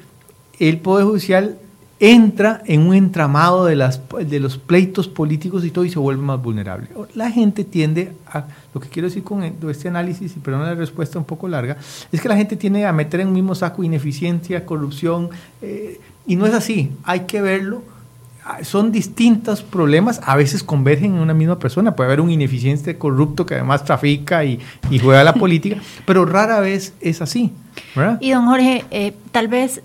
[0.58, 1.56] el Poder Judicial
[2.02, 6.20] entra en un entramado de, las, de los pleitos políticos y todo y se vuelve
[6.20, 6.88] más vulnerable.
[7.14, 11.16] La gente tiende a, lo que quiero decir con este análisis, y perdón la respuesta
[11.16, 11.76] un poco larga,
[12.10, 15.30] es que la gente tiende a meter en un mismo saco ineficiencia, corrupción,
[15.62, 17.84] eh, y no es así, hay que verlo.
[18.44, 21.94] Ah, son distintos problemas, a veces convergen en una misma persona.
[21.94, 24.58] Puede haber un ineficiente corrupto que además trafica y,
[24.90, 27.52] y juega la política, pero rara vez es así.
[28.18, 29.82] Y don Jorge, eh, tal vez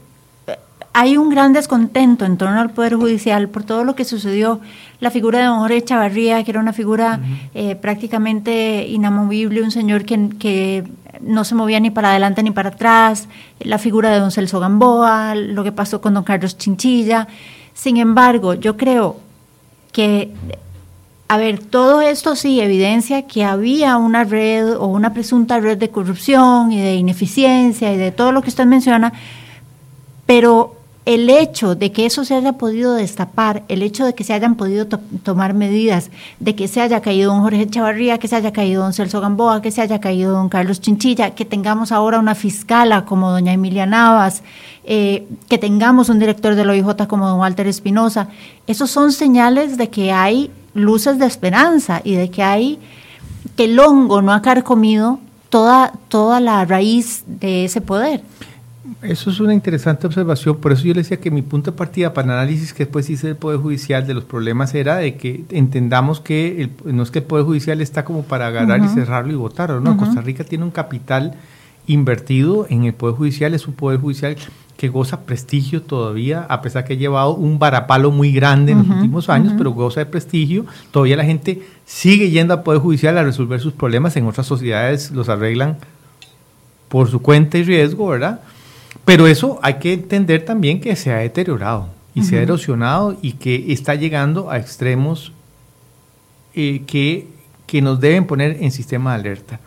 [0.94, 4.60] hay un gran descontento en torno al Poder Judicial por todo lo que sucedió.
[5.00, 7.20] La figura de don Jorge Chavarría, que era una figura
[7.54, 10.84] eh, prácticamente inamovible, un señor que, que,
[11.22, 13.28] no se movía ni para adelante ni para atrás,
[13.60, 17.28] la figura de don Celso Gamboa, lo que pasó con don Carlos Chinchilla.
[17.74, 19.18] Sin embargo, yo creo
[19.92, 20.34] que,
[21.28, 25.90] a ver, todo esto sí evidencia que había una red o una presunta red de
[25.90, 29.14] corrupción y de ineficiencia y de todo lo que usted menciona,
[30.26, 30.77] pero
[31.08, 34.56] el hecho de que eso se haya podido destapar, el hecho de que se hayan
[34.56, 34.88] podido
[35.24, 38.92] tomar medidas, de que se haya caído don Jorge Chavarría, que se haya caído don
[38.92, 43.32] Celso Gamboa, que se haya caído don Carlos Chinchilla, que tengamos ahora una fiscala como
[43.32, 44.44] doña Emilia Navas,
[44.84, 48.28] eh, que tengamos un director del OIJ como don Walter Espinosa,
[48.68, 52.80] esos son señales de que hay luces de esperanza y de que hay
[53.56, 58.24] que el hongo no ha carcomido toda, toda la raíz de ese poder.
[59.02, 62.14] Eso es una interesante observación, por eso yo le decía que mi punto de partida
[62.14, 65.44] para el análisis que después hice del Poder Judicial de los problemas era de que
[65.52, 69.34] entendamos que el, no es que el Poder Judicial está como para agarrar y cerrarlo
[69.34, 69.98] y votarlo, ¿no?
[69.98, 71.36] Costa Rica tiene un capital
[71.86, 74.36] invertido en el Poder Judicial, es un Poder Judicial
[74.78, 78.88] que goza prestigio todavía, a pesar que ha llevado un varapalo muy grande en los
[78.88, 83.24] últimos años, pero goza de prestigio, todavía la gente sigue yendo al Poder Judicial a
[83.24, 85.78] resolver sus problemas, en otras sociedades los arreglan
[86.90, 88.42] por su cuenta y riesgo, ¿verdad?
[89.08, 93.34] Pero eso hay que entender también que se ha deteriorado y se ha erosionado y
[93.34, 95.32] que está llegando a extremos
[96.54, 97.26] eh, que,
[97.66, 99.62] que, nos deben poner en sistema de alerta.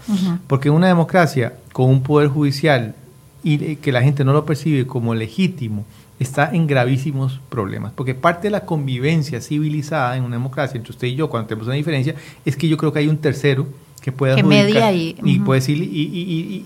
[0.47, 2.95] Porque una democracia con un poder judicial
[3.43, 5.87] y que la gente no lo percibe como legítimo,
[6.19, 7.93] está en gravísimos problemas.
[7.95, 11.67] Porque parte de la convivencia civilizada en una democracia entre usted y yo, cuando tenemos
[11.67, 13.67] una diferencia, es que yo creo que hay un tercero
[14.01, 16.65] que pueda que media y, y, puede decir, y,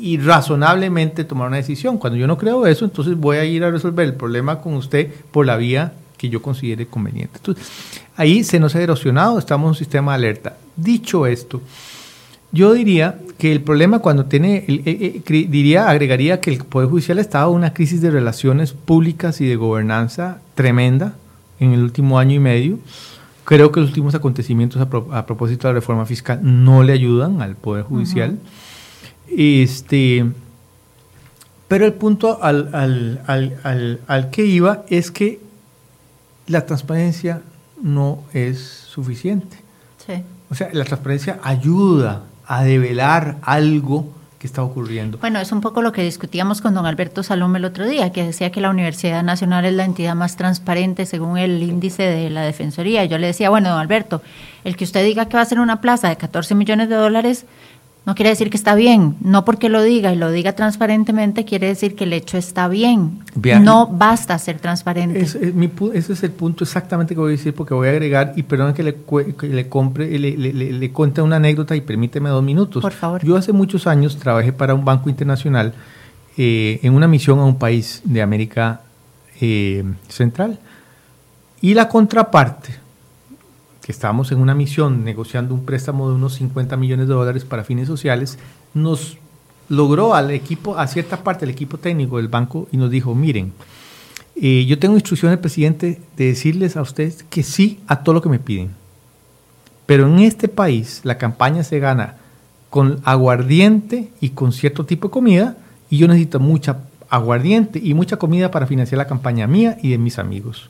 [0.00, 1.98] y, razonablemente tomar una decisión.
[1.98, 5.10] Cuando yo no creo eso, entonces voy a ir a resolver el problema con usted
[5.30, 7.36] por la vía que yo considere conveniente.
[7.36, 7.66] Entonces,
[8.16, 10.56] ahí se nos ha erosionado, estamos en un sistema de alerta.
[10.76, 11.62] Dicho esto,
[12.52, 17.18] yo diría que el problema cuando tiene, eh, eh, diría, agregaría que el Poder Judicial
[17.18, 21.14] ha estado en una crisis de relaciones públicas y de gobernanza tremenda
[21.60, 22.78] en el último año y medio
[23.48, 27.56] Creo que los últimos acontecimientos a, propósito de la reforma fiscal no le ayudan al
[27.56, 28.38] Poder Judicial.
[29.34, 30.26] este,
[31.66, 35.40] pero el punto al, al, al, al, que iba es que
[36.46, 37.40] la transparencia
[37.82, 39.56] no es suficiente.
[40.06, 40.22] Sí.
[40.50, 45.18] O sea, la transparencia ayuda a develar algo que está ocurriendo.
[45.18, 48.24] Bueno, es un poco lo que discutíamos con don Alberto Salome el otro día, que
[48.24, 52.42] decía que la Universidad Nacional es la entidad más transparente según el índice de la
[52.42, 53.04] Defensoría.
[53.04, 54.22] Yo le decía, bueno, don Alberto,
[54.64, 57.46] el que usted diga que va a ser una plaza de 14 millones de dólares,
[58.08, 59.16] no quiere decir que está bien.
[59.20, 63.18] No porque lo diga y lo diga transparentemente quiere decir que el hecho está bien.
[63.60, 65.20] no basta ser transparente.
[65.20, 68.72] ese es el punto exactamente que voy a decir porque voy a agregar, y perdón
[68.72, 68.96] que le,
[69.42, 72.80] le compre, le, le, cuente una anécdota y permíteme dos minutos.
[72.80, 73.22] Por favor.
[73.22, 75.74] Yo hace muchos años trabajé para un banco internacional
[76.38, 78.80] eh, en una misión a un país de América
[79.38, 80.58] eh, Central.
[81.60, 82.70] Y la contraparte,
[83.88, 87.64] que estábamos en una misión negociando un préstamo de unos 50 millones de dólares para
[87.64, 88.38] fines sociales,
[88.74, 89.16] nos
[89.70, 93.54] logró al equipo, a cierta parte del equipo técnico del banco y nos dijo, miren,
[94.36, 98.20] eh, yo tengo instrucciones del presidente de decirles a ustedes que sí a todo lo
[98.20, 98.72] que me piden.
[99.86, 102.16] Pero en este país la campaña se gana
[102.68, 105.56] con aguardiente y con cierto tipo de comida
[105.88, 109.96] y yo necesito mucha aguardiente y mucha comida para financiar la campaña mía y de
[109.96, 110.68] mis amigos.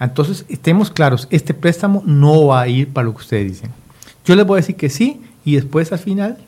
[0.00, 3.70] Entonces, estemos claros, este préstamo no va a ir para lo que ustedes dicen.
[4.24, 6.38] Yo les voy a decir que sí y después al final,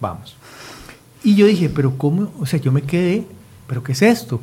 [0.00, 0.34] vamos.
[1.22, 2.32] Y yo dije, pero ¿cómo?
[2.40, 3.24] O sea, yo me quedé,
[3.68, 4.40] pero ¿qué es esto?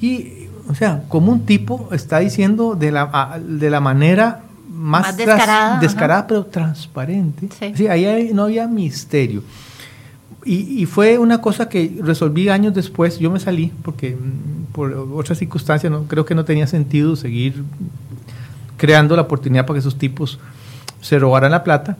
[0.00, 6.26] Y, o sea, como un tipo está diciendo de la, de la manera más, descarada,
[6.26, 7.48] pero transparente.
[7.74, 7.86] Sí.
[7.88, 9.42] ahí no había misterio.
[10.44, 13.18] Y, y, fue una cosa que resolví años después.
[13.18, 17.62] Yo me salí porque mm, por otras circunstancias no, creo que no tenía sentido seguir
[18.76, 20.38] creando la oportunidad para que esos tipos
[21.02, 21.98] se robaran la plata.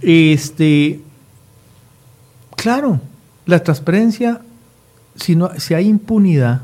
[0.00, 1.00] Este,
[2.56, 3.00] claro,
[3.46, 4.40] la transparencia,
[5.14, 6.62] si, no, si hay impunidad,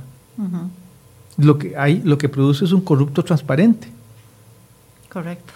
[1.37, 3.88] lo, que hay, lo que produce es un corrupto transparente.
[5.09, 5.53] Correcto.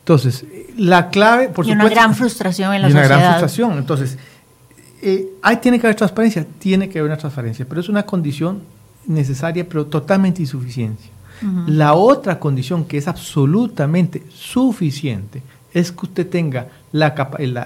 [0.00, 0.44] Entonces,
[0.76, 3.06] la clave, por y una gran frustración en la y sociedad.
[3.10, 3.78] Una gran frustración.
[3.78, 4.18] Entonces,
[5.02, 8.62] eh, ahí tiene que haber transparencia, tiene que haber una transparencia, pero es una condición
[9.06, 11.02] necesaria, pero totalmente insuficiente.
[11.68, 15.40] La otra condición que es absolutamente suficiente
[15.72, 17.14] es que usted tenga, la,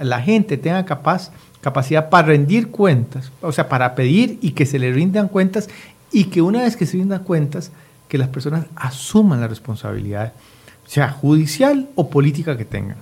[0.03, 4.77] la, gente tenga capaz, capacidad para rendir cuentas, o sea, para pedir y que se
[4.77, 5.69] le rindan cuentas
[6.11, 7.71] y que una vez que se rindan cuentas,
[8.07, 10.33] que las personas asuman la responsabilidad,
[10.85, 12.97] sea judicial o política que tengan.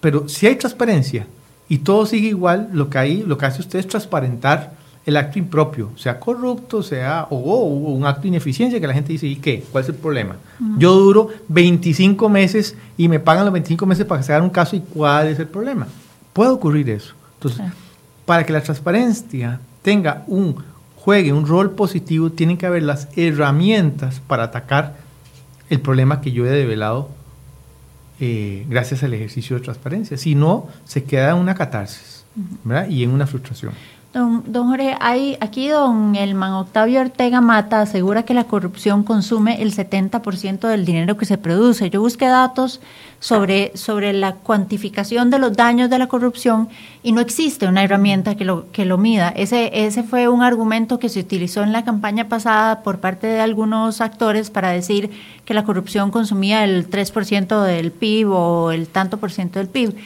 [0.00, 1.26] Pero si hay transparencia,
[1.68, 4.74] y todo sigue igual, lo que, hay, lo que hace usted es transparentar
[5.06, 9.26] el acto impropio, sea corrupto, sea o, un acto de ineficiencia que la gente dice,
[9.26, 9.64] ¿y qué?
[9.70, 10.36] ¿Cuál es el problema?
[10.78, 14.50] Yo duro 25 meses y me pagan los 25 meses para que se haga un
[14.50, 15.86] caso y ¿cuál es el problema?
[16.32, 17.14] Puede ocurrir eso.
[17.34, 17.66] Entonces,
[18.24, 20.56] para que la transparencia tenga un
[20.96, 24.96] juegue un rol positivo, tienen que haber las herramientas para atacar
[25.68, 27.10] el problema que yo he develado
[28.26, 30.16] eh, gracias al ejercicio de transparencia.
[30.16, 32.24] Si no, se queda en una catarsis
[32.88, 33.74] y en una frustración.
[34.14, 39.60] Don, don Jorge, hay, aquí don Elman Octavio Ortega Mata asegura que la corrupción consume
[39.60, 41.90] el 70% del dinero que se produce.
[41.90, 42.80] Yo busqué datos
[43.18, 46.68] sobre, sobre la cuantificación de los daños de la corrupción
[47.02, 49.30] y no existe una herramienta que lo, que lo mida.
[49.30, 53.40] Ese, ese fue un argumento que se utilizó en la campaña pasada por parte de
[53.40, 55.10] algunos actores para decir
[55.44, 59.96] que la corrupción consumía el 3% del PIB o el tanto por ciento del PIB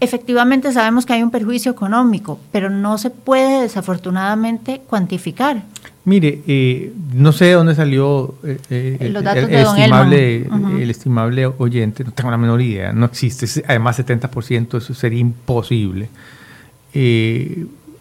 [0.00, 5.62] efectivamente sabemos que hay un perjuicio económico, pero no se puede desafortunadamente cuantificar.
[6.04, 10.48] Mire, eh, no sé de dónde salió eh, eh, el, estimable,
[10.80, 16.08] el estimable oyente, no tengo la menor idea, no existe, además 70% eso sería imposible.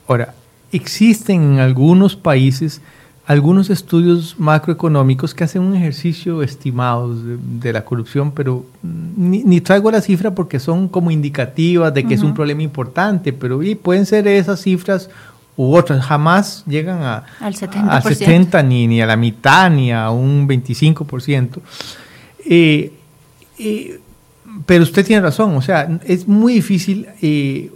[0.08, 0.34] ahora,
[0.72, 2.82] existen en algunos países
[3.30, 10.02] algunos estudios macroeconómicos que hacen un ejercicio estimado de, la corrupción, pero ni, traigo la
[10.02, 14.28] cifra porque son como indicativas de que es un problema importante, pero y pueden ser
[14.28, 15.12] esas cifras
[15.56, 19.92] u otras, jamás llegan a, al 70%, a 70 ni, ni a la mitad, ni
[19.92, 21.60] a un 25%.
[22.48, 22.92] Eh,
[23.60, 24.00] eh,
[24.66, 27.70] pero usted tiene razón, o sea, es muy difícil eh,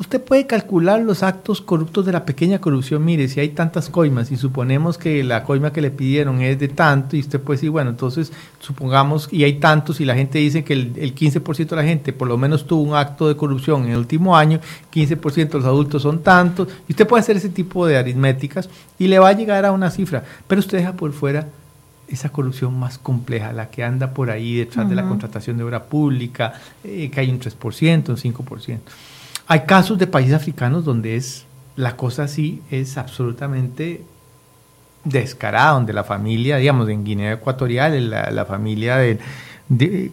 [0.00, 3.04] Usted puede calcular los actos corruptos de la pequeña corrupción.
[3.04, 6.68] Mire, si hay tantas coimas y suponemos que la coima que le pidieron es de
[6.68, 10.62] tanto, y usted puede decir, bueno, entonces supongamos, y hay tantos, y la gente dice
[10.62, 13.90] que el, 15% de la gente por lo menos tuvo un acto de corrupción en
[13.90, 14.60] el último año,
[14.94, 18.70] 15% de los adultos son tantos, y usted puede hacer ese tipo de aritméticas
[19.00, 21.48] y le va a llegar a una cifra, pero usted deja por fuera
[22.06, 25.84] esa corrupción más compleja, la que anda por ahí detrás de la contratación de obra
[25.84, 26.54] pública,
[26.84, 28.78] eh, que hay un 3%, un 5%.
[29.50, 34.02] Hay casos de países africanos donde es la cosa así es absolutamente
[35.04, 39.18] descarada, donde la familia, digamos, en Guinea Ecuatorial, la, familia de,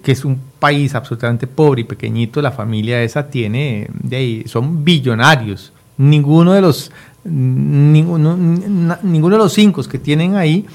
[0.01, 5.73] que es un país absolutamente pobre y pequeñito, la familia esa tiene, de son billonarios.
[5.97, 6.91] Ninguno de los,
[7.25, 10.65] ninguno, ninguno de los cinco que tienen ahí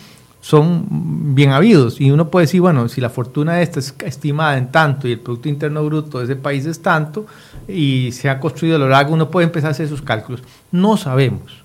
[0.41, 2.01] son bien habidos.
[2.01, 5.21] Y uno puede decir, bueno, si la fortuna esta es estimada en tanto y el
[5.21, 7.27] Producto Interno Bruto de ese país es tanto
[7.69, 10.43] y se ha construido a lo largo, uno puede empezar a hacer sus cálculos.
[10.73, 11.65] No sabemos.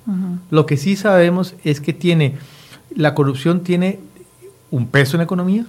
[0.52, 2.36] Lo que sí sabemos es que tiene,
[2.96, 4.00] la corrupción tiene
[4.72, 5.66] un peso en la economía,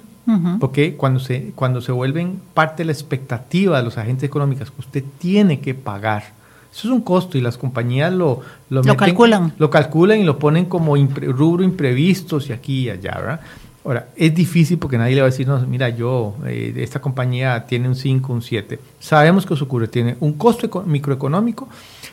[0.58, 4.80] porque cuando se, cuando se vuelven parte de la expectativa de los agentes económicos que
[4.80, 6.35] usted tiene que pagar,
[6.76, 9.54] eso es un costo y las compañías lo, lo, calculan.
[9.56, 13.40] Lo calculan y lo ponen como rubro imprevistos y aquí y allá, ¿verdad?
[13.82, 17.64] Ahora, es difícil porque nadie le va a decir, no, mira, yo, eh, esta compañía
[17.66, 18.78] tiene un 5, un 7.
[19.00, 19.88] Sabemos que ocurre.
[19.88, 21.68] Tiene un costo microeconómico,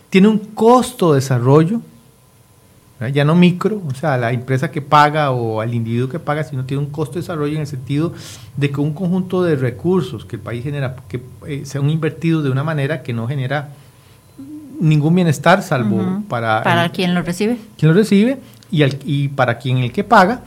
[0.09, 1.81] tiene un costo de desarrollo,
[3.11, 6.63] ya no micro, o sea, la empresa que paga o al individuo que paga, sino
[6.63, 8.13] tiene un costo de desarrollo en el sentido
[8.55, 12.49] de que un conjunto de recursos que el país genera, que eh, sean invertidos de
[12.49, 13.73] una manera que no genera
[14.79, 16.63] ningún bienestar salvo para...
[16.63, 17.57] Para quien lo recibe.
[17.77, 18.39] Quien lo recibe
[18.71, 20.41] y, y para quien el que paga.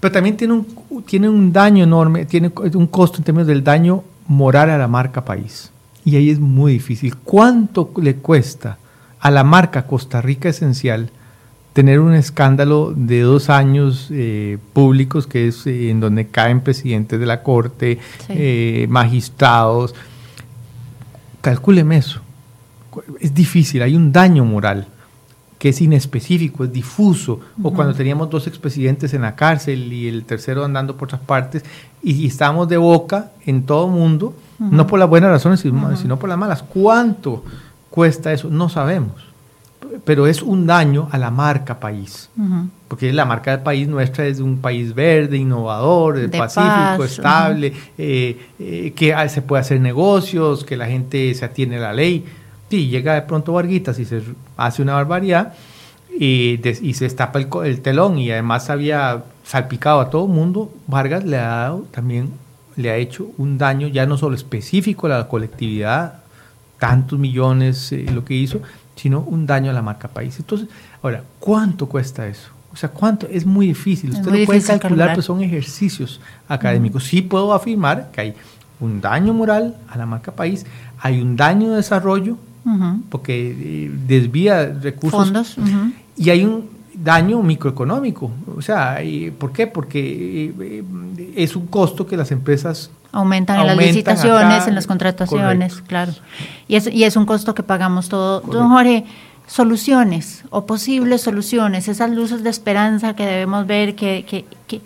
[0.00, 4.04] Pero también tiene un, tiene un daño enorme, tiene un costo en términos del daño
[4.26, 5.70] moral a la marca país.
[6.04, 7.16] Y ahí es muy difícil.
[7.16, 8.78] ¿Cuánto le cuesta
[9.20, 11.10] a la marca Costa Rica Esencial
[11.72, 17.18] tener un escándalo de dos años eh, públicos, que es eh, en donde caen presidentes
[17.18, 17.98] de la Corte,
[18.28, 19.94] eh, magistrados?
[21.40, 22.20] Calcúleme eso
[23.20, 24.86] es difícil, hay un daño moral
[25.64, 30.24] que es inespecífico, es difuso, o cuando teníamos dos expresidentes en la cárcel y el
[30.24, 31.64] tercero andando por otras partes,
[32.02, 36.36] y, estamos de boca en todo mundo, no por las buenas razones, sino, por las
[36.36, 36.62] malas.
[36.62, 37.42] ¿Cuánto
[37.88, 38.50] cuesta eso?
[38.50, 39.14] No sabemos,
[40.04, 42.28] pero es un daño a la marca país,
[42.86, 48.92] porque la marca del país nuestra es un país verde, innovador, pacífico, estable, eh, eh,
[48.94, 52.26] que se puede hacer negocios, que la gente se atiene a la ley
[52.74, 54.20] Sí, llega de pronto Varguitas y se
[54.56, 55.54] hace una barbaridad
[56.10, 61.22] y, y se destapa el, telón y además había salpicado a todo el mundo, Vargas
[61.22, 62.32] le ha dado también,
[62.74, 66.24] le ha hecho un daño ya no solo específico a la colectividad,
[66.80, 68.60] tantos millones eh, lo que hizo,
[68.96, 70.36] sino un daño a la marca país.
[70.40, 70.66] Entonces,
[71.00, 72.48] ahora, ¿cuánto cuesta eso?
[72.72, 73.28] O sea, ¿cuánto?
[73.28, 74.10] Es muy difícil.
[74.10, 77.04] Usted lo puede calcular, pero son ejercicios académicos.
[77.04, 78.34] Sí puedo afirmar que hay
[78.80, 80.66] un daño moral a la marca país,
[80.98, 82.36] hay un daño de desarrollo
[83.08, 85.24] porque eh, desvía recursos.
[85.24, 85.56] Fondos.
[86.16, 88.30] Y hay un daño microeconómico.
[88.56, 88.98] O sea,
[89.38, 89.66] ¿por qué?
[89.66, 90.84] Porque eh,
[91.36, 96.12] es un costo que las empresas aumentan, en las licitaciones, en las contrataciones, claro.
[96.68, 98.40] Y es, y es un costo que pagamos todo.
[98.40, 99.04] Don Jorge,
[99.46, 104.80] soluciones o posibles soluciones, esas luces de esperanza que debemos ver, que, que, que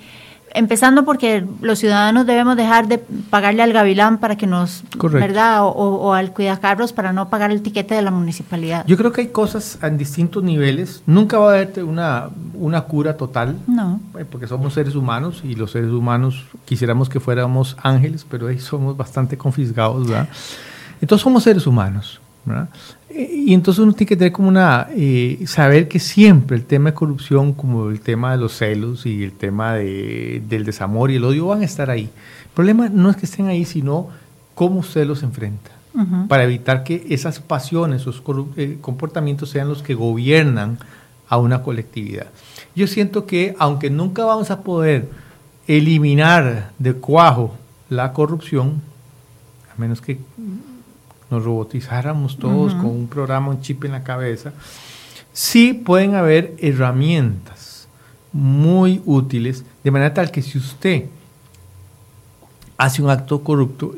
[0.54, 4.82] Empezando porque los ciudadanos debemos dejar de pagarle al gavilán para que nos,
[5.12, 5.60] ¿verdad?
[5.62, 8.84] O, al cuidacarros para no pagar el tiquete de la municipalidad.
[8.86, 11.02] Yo creo que hay cosas en distintos niveles.
[11.06, 13.56] Nunca va a haber una, una cura total.
[13.66, 14.00] No.
[14.18, 18.58] Eh, porque somos seres humanos y los seres humanos quisiéramos que fuéramos ángeles, pero ahí
[18.58, 20.28] somos bastante confiscados, ¿verdad?
[21.00, 22.68] Entonces somos seres humanos, ¿verdad?
[23.10, 26.94] Y entonces uno tiene que tener como una, eh, saber que siempre el tema de
[26.94, 31.24] corrupción, como el tema de los celos y el tema de, del desamor y el
[31.24, 32.04] odio van a estar ahí.
[32.04, 34.08] El problema no es que estén ahí, sino
[34.54, 35.70] cómo usted los enfrenta,
[36.28, 38.22] para evitar que esas pasiones, esos
[38.56, 40.78] eh, comportamientos sean los que gobiernan
[41.28, 42.26] a una colectividad.
[42.74, 45.08] Yo siento que aunque nunca vamos a poder
[45.66, 47.56] eliminar de cuajo
[47.88, 48.82] la corrupción,
[49.74, 50.18] a menos que
[51.30, 54.52] nos robotizáramos todos con un programa, un chip en la cabeza,
[55.32, 57.88] sí pueden haber herramientas
[58.32, 61.06] muy útiles, de manera tal que si usted
[62.76, 63.94] hace un acto corrupto,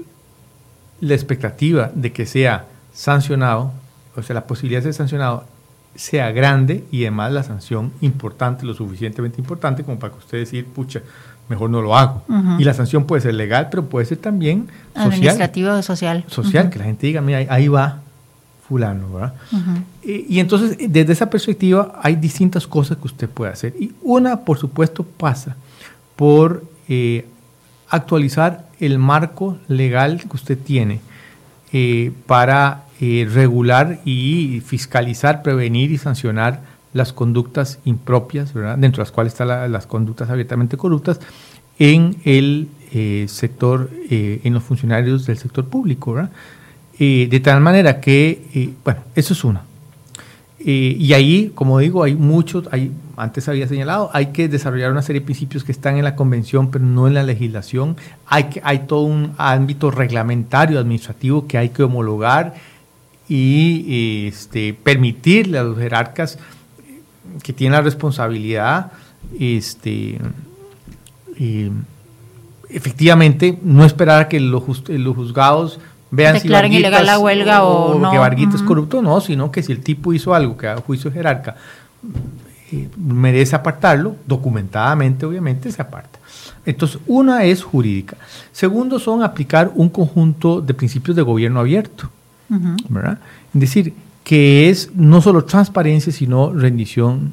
[1.01, 3.73] la expectativa de que sea sancionado,
[4.17, 5.45] o sea, la posibilidad de ser sancionado
[5.95, 10.67] sea grande y además la sanción importante, lo suficientemente importante como para que usted decir,
[10.67, 11.03] pucha,
[11.51, 12.23] mejor no lo hago.
[12.59, 15.13] Y la sanción puede ser legal, pero puede ser también social.
[15.13, 16.25] Administrativa o social.
[16.29, 17.99] Social, que la gente diga, mira, ahí va
[18.69, 19.35] fulano, ¿verdad?
[20.05, 23.75] y, entonces, desde esa perspectiva, hay distintas cosas que usted puede hacer.
[23.81, 25.57] Y una, por supuesto, pasa
[26.15, 27.27] por eh,
[27.89, 31.01] actualizar el marco legal que usted tiene
[31.73, 36.61] eh, para eh, regular y fiscalizar, prevenir y sancionar
[36.93, 41.21] las conductas impropias, dentro de las cuales están las conductas abiertamente corruptas,
[41.79, 46.13] en el eh, sector, eh, en los funcionarios del sector público.
[46.13, 46.31] ¿verdad?
[46.99, 49.63] Eh, de tal manera que, bueno, eso es una.
[50.63, 55.21] Y ahí, como digo, hay muchos, hay, antes había señalado, hay que desarrollar una serie
[55.21, 57.97] de principios que están en la convención, pero no en la legislación.
[58.27, 62.57] Hay, que, hay todo un ámbito reglamentario, administrativo que hay que homologar
[63.27, 66.39] y este, permitirle a los jerarcas
[67.43, 68.93] que tienen la responsabilidad,
[69.39, 70.19] este,
[72.69, 78.11] efectivamente, no esperar a que los, los juzgados vean si ilegal la huelga o, no.
[78.11, 81.11] que Varguita es corrupto, no, sino que si el tipo hizo algo que a juicio
[81.11, 81.57] jerarca
[82.73, 86.19] eh, merece apartarlo, documentadamente obviamente se aparta.
[86.67, 88.17] Entonces, una es jurídica.
[88.53, 92.11] Segundo son aplicar un conjunto de principios de gobierno abierto.
[92.89, 93.19] ¿verdad?
[93.55, 93.95] Es decir,
[94.31, 97.33] que es no solo transparencia, sino rendición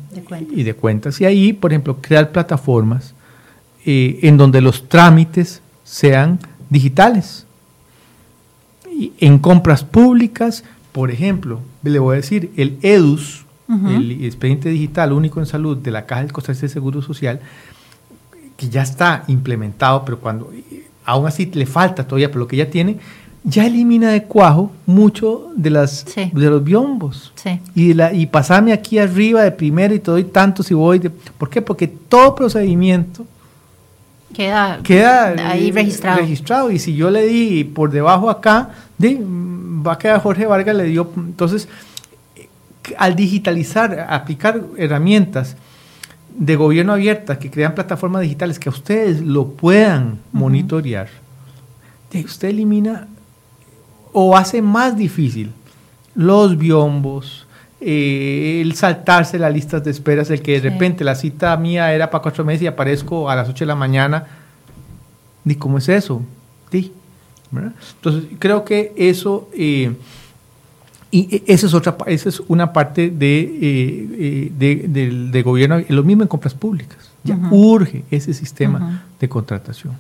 [0.51, 1.21] y de cuentas.
[1.21, 3.13] Y ahí, por ejemplo, crear plataformas
[3.85, 6.39] eh, en donde los trámites sean
[6.71, 7.45] digitales.
[9.19, 15.39] En compras públicas, por ejemplo, le voy a decir, el EDUS, el expediente digital único
[15.39, 17.41] en salud de la Caja del Costarricense de Seguro Social,
[18.55, 20.51] que ya está implementado, pero cuando
[21.05, 22.97] aún así le falta todavía, pero lo que ya tiene,
[23.43, 27.33] ya elimina de cuajo mucho de las de los biombos.
[27.75, 30.99] Y, la, y pasarme aquí arriba de primero y te doy tanto si voy.
[30.99, 31.61] De, ¿Por qué?
[31.61, 33.25] Porque todo procedimiento
[34.33, 36.19] queda, queda ahí registrado.
[36.19, 36.71] registrado.
[36.71, 38.69] Y si yo le di por debajo acá,
[38.99, 41.09] va a quedar Jorge Vargas, le dio.
[41.15, 41.67] Entonces,
[42.97, 45.55] al digitalizar, aplicar herramientas
[46.37, 51.07] de gobierno abiertas que crean plataformas digitales que a ustedes lo puedan monitorear,
[52.25, 53.07] usted elimina
[54.13, 55.51] o hace más difícil
[56.15, 57.45] los biombos,
[57.79, 62.09] eh, el saltarse las listas de esperas, el que de repente la cita mía era
[62.09, 64.25] para cuatro meses y aparezco a las ocho de la mañana.
[65.45, 66.21] ¿Y cómo es eso?
[66.71, 66.91] Sí.
[67.51, 69.95] Entonces, creo que eso, eh,
[71.11, 76.23] y e, esa es, otra, esa es una parte de, eh, de, gobierno, lo mismo
[76.23, 76.97] en compras públicas.
[77.23, 79.93] Ya urge ese sistema de contratación.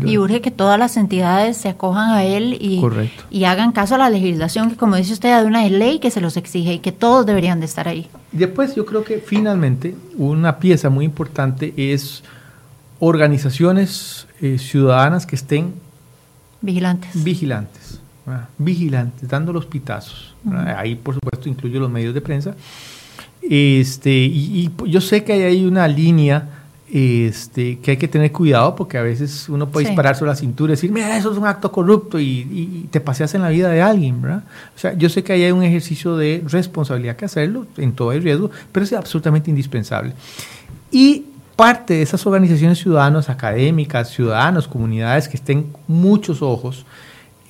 [0.00, 2.82] Y urge que todas las entidades se acojan a él y,
[3.30, 6.22] y hagan caso a la legislación que, como dice usted, hay una ley que se
[6.22, 8.08] los exige y que todos deberían de estar ahí.
[8.32, 12.24] Después yo creo que finalmente una pieza muy importante es
[13.00, 15.74] organizaciones eh, ciudadanas que estén
[16.62, 17.10] vigilantes.
[17.22, 18.00] Vigilantes,
[18.56, 20.34] vigilantes, dando los pitazos.
[20.76, 22.54] Ahí, por supuesto, incluyo los medios de prensa.
[23.42, 26.61] Este, y, y yo sé que hay una línea
[26.94, 30.72] este, que hay que tener cuidado porque a veces uno puede disparar sobre la cintura
[30.72, 33.80] y decir, mira, eso es un acto corrupto y, te paseas en la vida de
[33.80, 34.44] alguien, ¿verdad?
[34.76, 38.12] O sea, yo sé que ahí hay un ejercicio de responsabilidad que hacerlo, en todo
[38.12, 40.12] el riesgo, pero es absolutamente indispensable.
[40.90, 41.24] Y
[41.56, 46.84] parte de esas organizaciones ciudadanas, académicas, ciudadanos, comunidades que estén muchos ojos,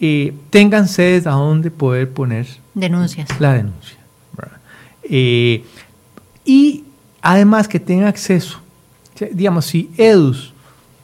[0.01, 3.29] eh, tengan sedes a donde poder poner denuncias.
[3.41, 3.99] La denuncia.
[5.03, 5.65] Eh,
[6.45, 6.85] y
[7.21, 8.62] además que tengan acceso
[9.33, 10.53] digamos, si EDUS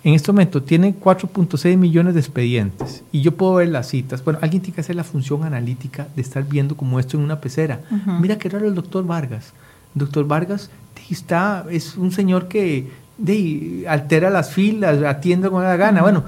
[0.04, 4.38] en este momento tiene 4.6 millones de expedientes y yo puedo ver las citas, bueno,
[4.42, 7.80] alguien tiene que hacer la función analítica de estar viendo como esto en una pecera.
[8.20, 9.52] Mira qué raro el doctor Vargas.
[9.94, 10.70] El doctor Vargas
[11.10, 16.02] está, es un señor que de, altera las filas, atiende con la gana.
[16.02, 16.24] Bueno,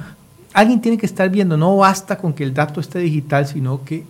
[0.52, 4.04] alguien tiene que estar viendo, no basta con que el dato esté digital, sino que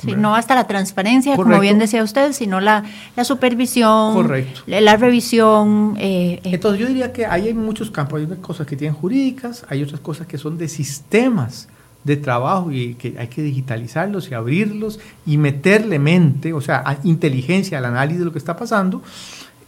[0.00, 2.84] Sí, no hasta la transparencia, como bien decía usted, sino la,
[3.24, 4.30] supervisión,
[4.66, 5.96] La, revisión.
[5.98, 8.94] Eh, eh, Entonces yo diría que ahí hay muchos campos, hay unas cosas que tienen
[8.94, 11.68] jurídicas, hay otras cosas que son de sistemas
[12.04, 17.78] de trabajo y que hay que digitalizarlos y abrirlos y meterle mente, o sea, inteligencia
[17.78, 19.02] al análisis de lo que está pasando.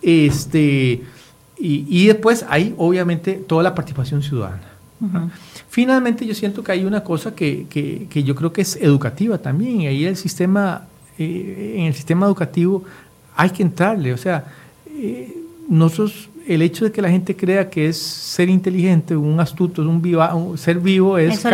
[0.00, 1.02] Este,
[1.58, 4.69] y, y después hay obviamente toda la participación ciudadana.
[5.68, 9.82] Finalmente yo siento que hay una cosa que, que, yo creo que es educativa también,
[9.82, 10.86] y ahí el sistema,
[11.18, 12.84] eh, en el sistema educativo
[13.36, 14.44] hay que entrarle, o sea,
[14.88, 15.34] eh,
[15.68, 20.02] nosotros, el hecho de que la gente crea que es ser inteligente, un astuto, un,
[20.02, 21.52] viva, ser vivo, es, ser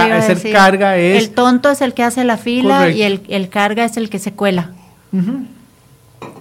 [0.51, 1.25] carga, es...
[1.25, 4.19] El tonto es el que hace la fila y el, el, carga es el que
[4.19, 4.73] se cuela.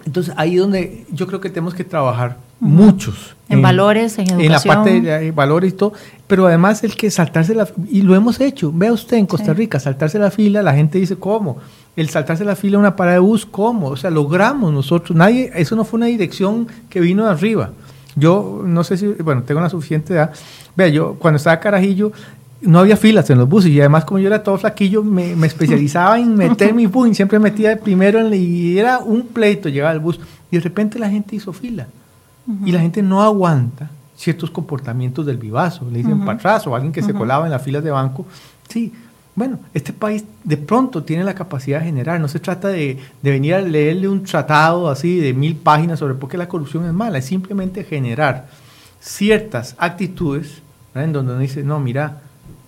[0.06, 3.36] Entonces ahí donde yo creo que tenemos que trabajar muchos.
[3.48, 4.42] En, valores, en educación.
[4.42, 5.94] En la parte de valores y todo.
[6.28, 8.72] Pero además el que saltarse la y lo hemos hecho.
[8.74, 11.58] Vea usted en Costa Rica, saltarse la fila, la gente dice, ¿cómo?
[11.96, 13.90] El saltarse la fila en una parada de bus, ¿cómo?
[13.90, 15.16] O sea, logramos nosotros.
[15.16, 17.72] Nadie, eso no fue una dirección que vino de arriba.
[18.16, 20.32] Yo no sé si, bueno, tengo una suficiente edad.
[20.76, 22.12] Vea, yo cuando estaba carajillo,
[22.62, 26.18] no había filas en los buses y además como yo era todo flaquillo me, especializaba
[26.18, 30.00] en meter mi bus y siempre metía primero en, y era un pleito llegar al
[30.00, 31.88] bus y de repente la gente hizo fila
[32.64, 37.02] y la gente no aguanta ciertos comportamientos del vivazo, le dicen atrás o alguien que
[37.02, 38.26] se colaba en las filas de banco.
[38.70, 38.94] Sí,
[39.36, 43.56] Bueno, este país de pronto tiene la capacidad de generar, no se trata de, venir
[43.56, 47.18] a leerle un tratado así de mil páginas sobre por qué la corrupción es mala,
[47.18, 48.48] es simplemente generar
[49.02, 50.62] ciertas actitudes
[50.94, 52.22] en donde uno dice, no, mira,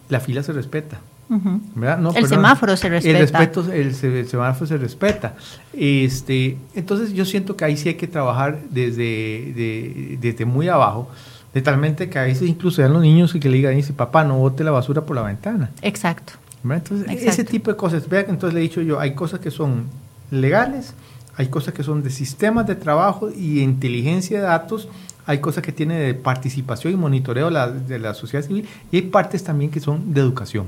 [0.09, 0.99] la fila se respeta.
[1.29, 3.17] El semáforo se respeta.
[3.17, 5.35] El, respeto, el, semáforo se respeta.
[5.73, 11.09] Este, entonces yo siento que ahí sí hay que trabajar desde, desde muy abajo
[11.53, 14.23] de talmente que a veces incluso sean los niños y que le digan, dice, papá,
[14.23, 15.71] no bote la basura por la ventana.
[15.81, 16.33] Exacto.
[16.63, 18.07] Entonces, ese tipo de cosas.
[18.09, 19.85] Vean, entonces le he dicho yo, hay cosas que son
[20.31, 20.93] legales,
[21.35, 24.89] hay cosas que son de sistemas de trabajo y inteligencia de datos,
[25.27, 29.43] hay cosas que tienen de participación y monitoreo de la sociedad civil y hay partes
[29.43, 30.67] también que son de educación,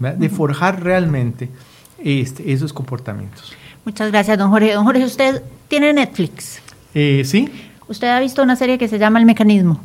[0.00, 1.48] de forjar realmente
[2.02, 3.52] este, esos comportamientos.
[3.84, 4.72] Muchas gracias, don Jorge.
[4.72, 6.60] Don Jorge, ¿usted tiene Netflix?
[6.92, 7.48] Eh, sí.
[7.86, 9.80] Usted ha visto una serie que se llama El Mecanismo.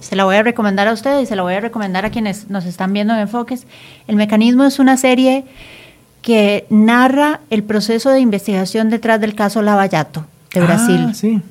[0.00, 2.48] Se la voy a recomendar a usted y se la voy a recomendar a quienes
[2.48, 3.66] nos están viendo en Enfoques.
[4.06, 5.46] El Mecanismo es una serie
[6.20, 11.14] que narra el proceso de investigación detrás del caso Lavallato de ah, Brasil.
[11.14, 11.42] Sí.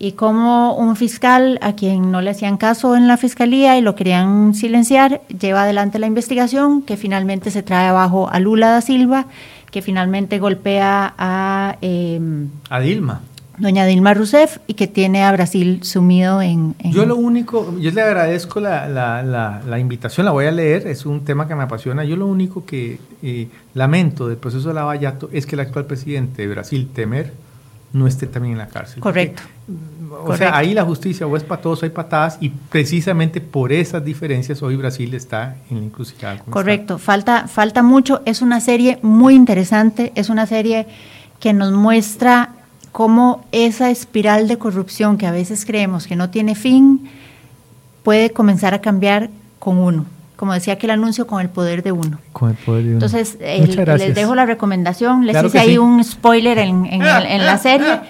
[0.00, 3.96] Y cómo un fiscal a quien no le hacían caso en la fiscalía y lo
[3.96, 9.26] querían silenciar, lleva adelante la investigación que finalmente se trae abajo a Lula da Silva,
[9.70, 11.76] que finalmente golpea a...
[11.80, 13.22] Em, a Dilma
[13.58, 16.74] doña Dilma Rousseff y que tiene a Brasil sumido en...
[16.84, 19.22] Yo lo único, yo le agradezco la, la,
[19.66, 22.04] la, invitación, la voy a leer, es un tema que me apasiona.
[22.04, 26.42] Yo lo único que eh, lamento del proceso de Lavallato es que el actual presidente
[26.42, 27.32] de Brasil, Temer,
[27.92, 29.00] no esté también en la cárcel.
[29.00, 29.42] Correcto.
[30.24, 33.72] o sea, ahí la justicia o es para todos o hay patadas y precisamente por
[33.72, 36.38] esas diferencias hoy Brasil está en la encrucijada.
[36.50, 38.22] Correcto, falta, falta mucho.
[38.24, 40.86] Es una serie muy interesante, es una serie
[41.40, 42.50] que nos muestra
[42.92, 47.08] cómo esa espiral de corrupción que a veces creemos que no tiene fin
[48.02, 50.17] puede comenzar a cambiar con uno.
[50.38, 52.20] Como decía aquel anuncio, con el poder de uno.
[52.32, 53.04] Con el poder de uno.
[53.04, 55.26] Entonces, les dejo la recomendación.
[55.26, 58.02] Les hice ahí un spoiler en, la serie,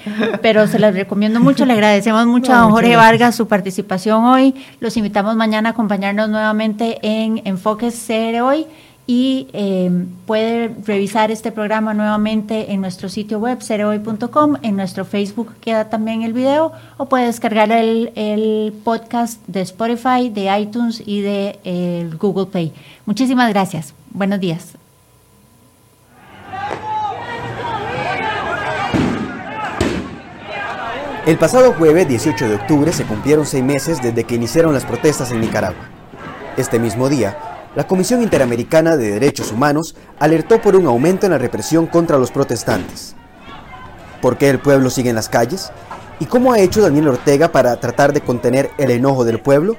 [0.42, 1.64] pero se las recomiendo mucho.
[1.64, 4.54] Le agradecemos mucho a don Jorge Vargas su participación hoy.
[4.78, 8.66] Los invitamos mañana a acompañarnos nuevamente en Enfoques CR Hoy
[9.10, 9.90] y eh,
[10.26, 16.20] puede revisar este programa nuevamente en nuestro sitio web cereoy.com, en nuestro Facebook queda también
[16.20, 22.46] el video o puede descargar el, podcast de Spotify, de iTunes y de eh, Google
[22.46, 22.74] Play.
[23.06, 23.94] Muchísimas gracias.
[24.10, 24.74] Buenos días.
[31.24, 35.32] El pasado jueves 18 de octubre se cumplieron seis meses desde que iniciaron las protestas
[35.32, 35.88] en Nicaragua.
[36.58, 41.38] Este mismo día, la Comisión Interamericana de Derechos Humanos alertó por un aumento en la
[41.38, 43.14] represión contra los protestantes.
[44.20, 45.70] ¿Por qué el pueblo sigue en las calles?
[46.18, 49.76] ¿Y cómo ha hecho Daniel Ortega para tratar de contener el enojo del pueblo?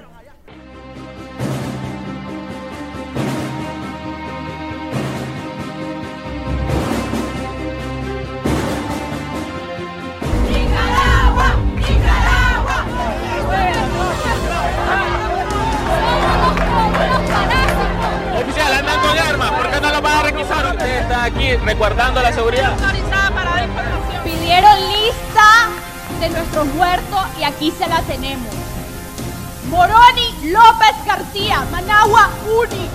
[31.72, 32.90] Managua Uni.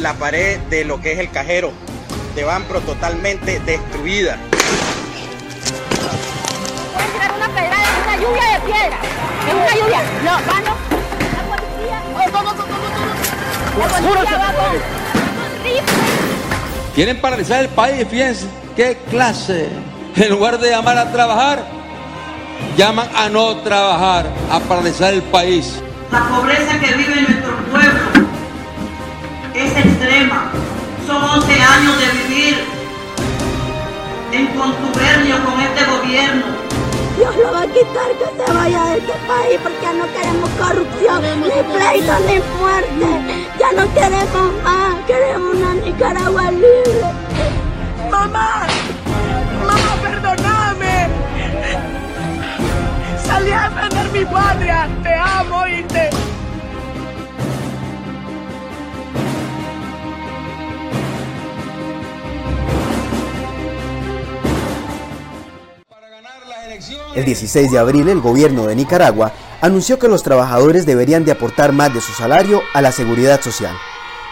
[0.00, 1.72] La pared de lo que es el cajero
[2.34, 4.36] de Banpro totalmente destruida.
[6.92, 8.98] Pueden tirar una pedra, es una lluvia de piedra.
[9.48, 10.02] Es una lluvia.
[10.24, 10.76] No, mano.
[11.36, 11.96] La policía.
[13.78, 14.54] La policía va
[16.94, 19.68] Quieren paralizar el país, fíjense qué clase.
[20.16, 21.64] En lugar de llamar a trabajar,
[22.76, 25.80] llaman a no trabajar, a paralizar el país.
[26.10, 28.28] La pobreza que vive nuestro pueblo
[29.54, 30.50] es extrema.
[31.06, 32.58] Son 11 años de vivir
[34.32, 36.44] en contubernio con este gobierno.
[37.16, 41.22] Dios lo va a quitar que se vaya de este país porque no queremos corrupción,
[41.42, 43.46] ni pleito, ni muerte.
[43.58, 47.06] Ya no queremos más, queremos una Nicaragua libre.
[48.10, 48.66] ¡Mamá!
[48.66, 48.93] ¡Mamá,
[53.24, 54.88] Salí a defender mi patria.
[55.02, 56.10] Te amo y te...
[67.14, 71.72] El 16 de abril el gobierno de Nicaragua anunció que los trabajadores deberían de aportar
[71.72, 73.76] más de su salario a la seguridad social.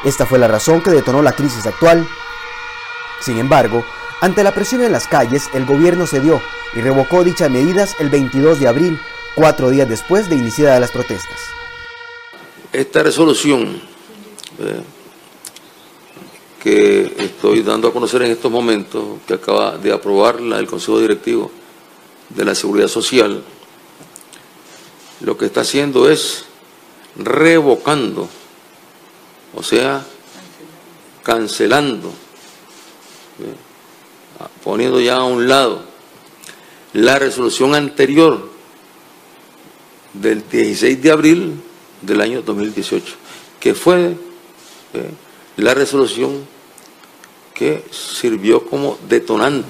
[0.04, 2.06] Esta fue la razón que detonó la crisis actual.
[3.20, 3.84] Sin embargo,
[4.20, 6.42] ante la presión en las calles, el gobierno cedió
[6.74, 8.98] y revocó dichas medidas el 22 de abril,
[9.34, 11.38] cuatro días después de iniciadas las protestas.
[12.72, 13.82] Esta resolución
[14.58, 14.82] eh,
[16.62, 21.50] que estoy dando a conocer en estos momentos, que acaba de aprobar el Consejo Directivo
[22.30, 23.42] de la Seguridad Social,
[25.20, 26.46] lo que está haciendo es
[27.16, 28.28] revocando,
[29.54, 30.04] o sea,
[31.22, 33.54] cancelando, ¿eh?
[34.64, 35.91] poniendo ya a un lado
[36.92, 38.50] la resolución anterior
[40.12, 41.62] del 16 de abril
[42.02, 43.14] del año 2018,
[43.60, 44.16] que fue
[44.94, 45.10] eh,
[45.56, 46.46] la resolución
[47.54, 49.68] que sirvió como detonante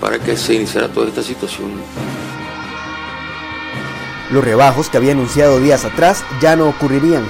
[0.00, 1.70] para que se iniciara toda esta situación.
[4.30, 7.24] Los rebajos que había anunciado días atrás ya no ocurrirían,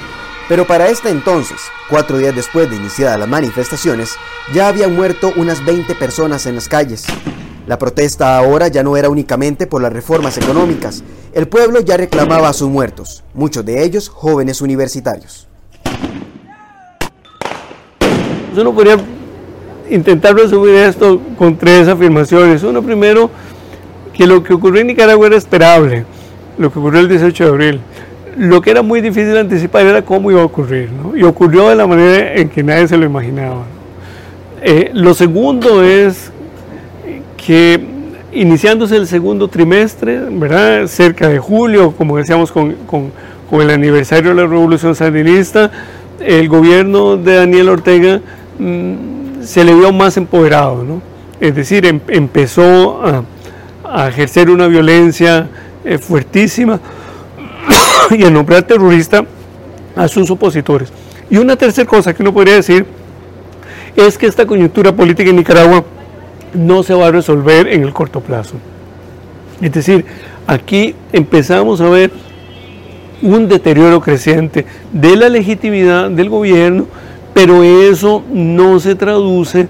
[0.49, 1.57] pero para este entonces,
[1.89, 4.15] cuatro días después de iniciadas las manifestaciones,
[4.53, 7.05] ya habían muerto unas 20 personas en las calles.
[7.67, 11.03] La protesta ahora ya no era únicamente por las reformas económicas,
[11.33, 15.47] el pueblo ya reclamaba a sus muertos, muchos de ellos jóvenes universitarios.
[18.55, 18.97] Uno podría
[19.89, 22.63] intentar resumir esto con tres afirmaciones.
[22.63, 23.29] Uno primero,
[24.13, 26.05] que lo que ocurrió en Nicaragua era esperable,
[26.57, 27.81] lo que ocurrió el 18 de abril.
[28.37, 31.85] Lo que era muy difícil anticipar era cómo iba a ocurrir, y ocurrió de la
[31.85, 33.65] manera en que nadie se lo imaginaba.
[34.61, 36.31] Eh, lo segundo es
[37.47, 37.79] que
[38.33, 40.85] iniciándose el segundo trimestre, ¿verdad?
[40.87, 43.13] cerca de julio, como decíamos con, con,
[43.49, 45.71] con el aniversario de la Revolución Sandinista,
[46.19, 48.19] el gobierno de Daniel Ortega
[48.59, 51.01] mmm, se le vio más empoderado, ¿no?
[51.39, 53.23] es decir, em, empezó a,
[53.85, 55.47] a, ejercer una violencia
[55.85, 56.81] eh, fuertísima
[58.11, 59.23] y a nombrar terrorista
[59.95, 60.91] a sus opositores.
[61.29, 62.85] Y una tercera cosa que uno podría decir
[63.95, 65.85] es que esta coyuntura política en Nicaragua
[66.57, 68.55] no se va a resolver en el corto plazo.
[69.61, 70.05] Es decir,
[70.47, 72.11] aquí empezamos a ver
[73.21, 76.85] un deterioro creciente de la legitimidad del gobierno,
[77.33, 79.67] pero eso no se traduce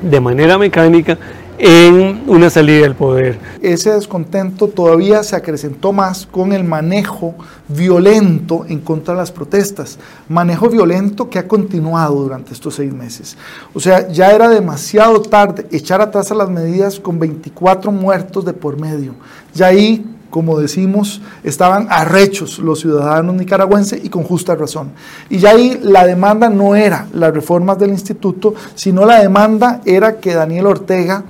[0.00, 1.18] de manera mecánica
[1.58, 3.38] en una salida del poder.
[3.60, 7.34] Ese descontento todavía se acrecentó más con el manejo
[7.68, 9.98] violento en contra de las protestas,
[10.28, 13.36] manejo violento que ha continuado durante estos seis meses.
[13.74, 18.52] O sea, ya era demasiado tarde echar atrás a las medidas con 24 muertos de
[18.52, 19.14] por medio.
[19.54, 24.90] Ya ahí como decimos, estaban arrechos los ciudadanos nicaragüenses y con justa razón.
[25.30, 30.18] Y ya ahí la demanda no era las reformas del instituto, sino la demanda era
[30.18, 31.24] que Daniel Ortega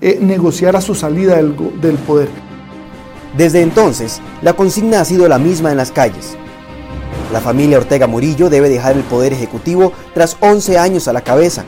[0.00, 2.28] eh, negociara su salida del, del poder.
[3.36, 6.36] Desde entonces, la consigna ha sido la misma en las calles.
[7.32, 11.64] La familia Ortega Murillo debe dejar el poder ejecutivo tras 11 años a la cabeza.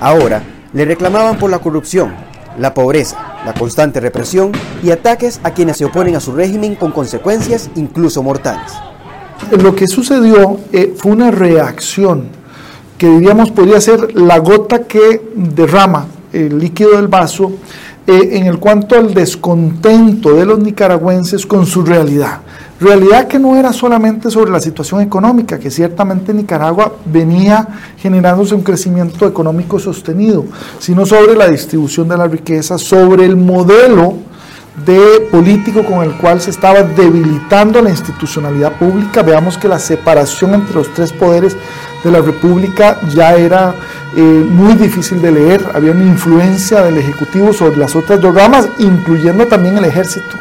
[0.00, 0.42] Ahora,
[0.72, 2.14] le reclamaban por la corrupción,
[2.58, 4.52] la pobreza, la constante represión
[4.82, 8.72] y ataques a quienes se oponen a su régimen con consecuencias incluso mortales.
[9.50, 12.28] Lo que sucedió eh, fue una reacción
[12.98, 17.52] que diríamos podría ser la gota que derrama el líquido del vaso
[18.06, 22.40] eh, en el cuanto al descontento de los nicaragüenses con su realidad.
[22.80, 28.62] Realidad que no era solamente sobre la situación económica, que ciertamente Nicaragua venía generándose un
[28.62, 30.46] crecimiento económico sostenido,
[30.80, 34.14] sino sobre la distribución de la riqueza, sobre el modelo
[34.86, 39.22] de político con el cual se estaba debilitando la institucionalidad pública.
[39.22, 41.56] Veamos que la separación entre los tres poderes
[42.02, 43.74] de la República ya era
[44.16, 48.68] eh, muy difícil de leer, había una influencia del Ejecutivo sobre las otras dos ramas,
[48.78, 50.36] incluyendo también el ejército.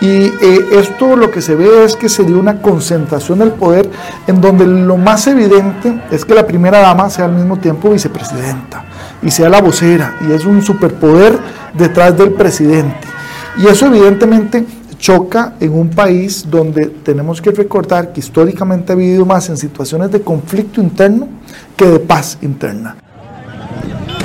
[0.00, 3.88] Y eh, esto lo que se ve es que se dio una concentración del poder
[4.26, 8.84] en donde lo más evidente es que la primera dama sea al mismo tiempo vicepresidenta
[9.22, 11.38] y sea la vocera y es un superpoder
[11.72, 13.15] detrás del presidente.
[13.58, 14.66] Y eso evidentemente
[14.98, 20.10] choca en un país donde tenemos que recordar que históricamente ha vivido más en situaciones
[20.10, 21.28] de conflicto interno
[21.76, 22.96] que de paz interna.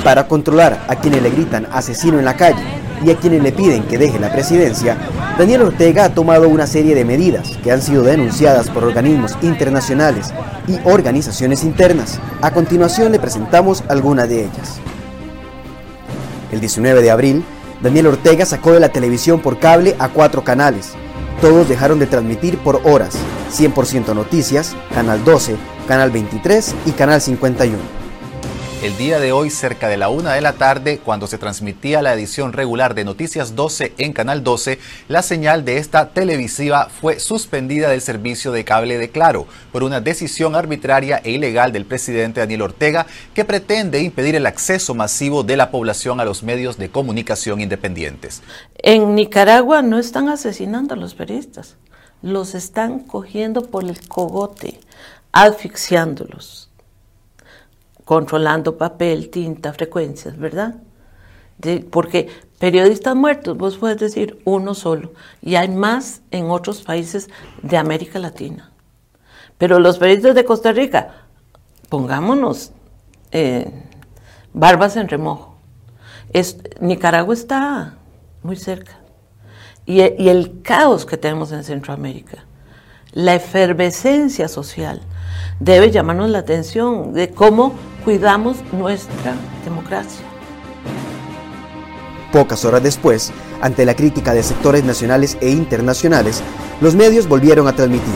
[0.04, 2.62] Para controlar a quienes le gritan asesino en la calle
[3.04, 4.96] y a quienes le piden que deje la presidencia,
[5.38, 10.32] Daniel Ortega ha tomado una serie de medidas que han sido denunciadas por organismos internacionales
[10.68, 12.20] y organizaciones internas.
[12.42, 14.78] A continuación le presentamos algunas de ellas.
[16.50, 17.44] El 19 de abril,
[17.82, 20.92] Daniel Ortega sacó de la televisión por cable a cuatro canales.
[21.40, 23.16] Todos dejaron de transmitir por horas.
[23.50, 25.56] 100% Noticias, Canal 12,
[25.88, 28.01] Canal 23 y Canal 51
[28.82, 32.14] el día de hoy cerca de la una de la tarde, cuando se transmitía la
[32.14, 37.90] edición regular de Noticias 12 en Canal 12, la señal de esta televisiva fue suspendida
[37.90, 42.62] del servicio de cable de Claro por una decisión arbitraria e ilegal del presidente Daniel
[42.62, 47.60] Ortega que pretende impedir el acceso masivo de la población a los medios de comunicación
[47.60, 48.42] independientes.
[48.78, 51.76] En Nicaragua no están asesinando a los periodistas,
[52.20, 54.80] los están cogiendo por el cogote
[55.30, 56.71] asfixiándolos,
[58.04, 60.76] controlando papel, tinta, frecuencias, ¿verdad?
[61.90, 62.28] porque
[62.58, 67.28] periodistas muertos, vos puedes decir uno solo, y hay más en otros países
[67.62, 68.72] de América Latina.
[69.58, 71.26] Pero los periodistas de Costa Rica,
[71.88, 72.72] pongámonos
[73.30, 73.70] eh,
[74.52, 75.56] barbas en remojo.
[76.80, 77.94] Nicaragua está
[78.42, 78.98] muy cerca.
[79.86, 82.44] Y, y el caos que tenemos en Centroamérica,
[83.12, 85.02] la efervescencia social,
[85.60, 87.74] debe llamarnos la atención de cómo
[88.04, 90.24] cuidamos nuestra democracia.
[92.32, 93.30] Pocas horas después,
[93.60, 96.42] ante la crítica de sectores nacionales e internacionales,
[96.80, 98.14] los medios volvieron a transmitir.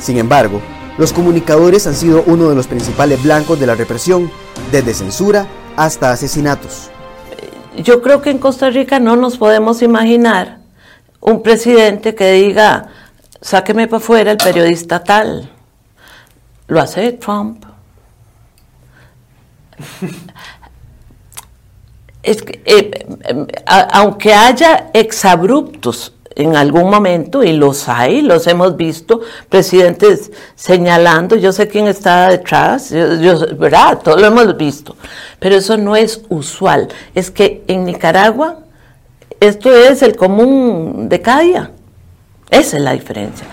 [0.00, 0.60] Sin embargo,
[0.96, 4.30] los comunicadores han sido uno de los principales blancos de la represión,
[4.72, 5.46] desde censura
[5.76, 6.90] hasta asesinatos.
[7.76, 10.58] Yo creo que en Costa Rica no nos podemos imaginar
[11.20, 12.88] un presidente que diga,
[13.40, 15.52] sáqueme para afuera el periodista tal.
[16.68, 17.64] Lo hace Trump.
[22.22, 23.46] es que, eh, eh,
[23.92, 31.52] aunque haya exabruptos en algún momento, y los hay, los hemos visto, presidentes señalando, yo
[31.52, 33.98] sé quién está detrás, yo, ¿verdad?
[34.04, 34.94] Todo lo hemos visto,
[35.40, 36.88] pero eso no es usual.
[37.14, 38.60] Es que en Nicaragua
[39.40, 41.70] esto es el común de cada día.
[42.50, 43.46] Esa es la diferencia.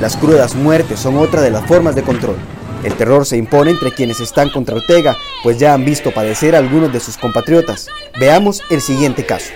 [0.00, 2.36] Las crudas muertes son otra de las formas de control.
[2.82, 6.58] El terror se impone entre quienes están contra Ortega, pues ya han visto padecer a
[6.58, 7.86] algunos de sus compatriotas.
[8.18, 9.52] Veamos el siguiente caso.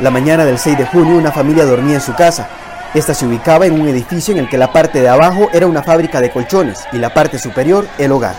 [0.00, 2.48] La mañana del 6 de junio una familia dormía en su casa.
[2.94, 5.82] Esta se ubicaba en un edificio en el que la parte de abajo era una
[5.82, 8.34] fábrica de colchones y la parte superior el hogar.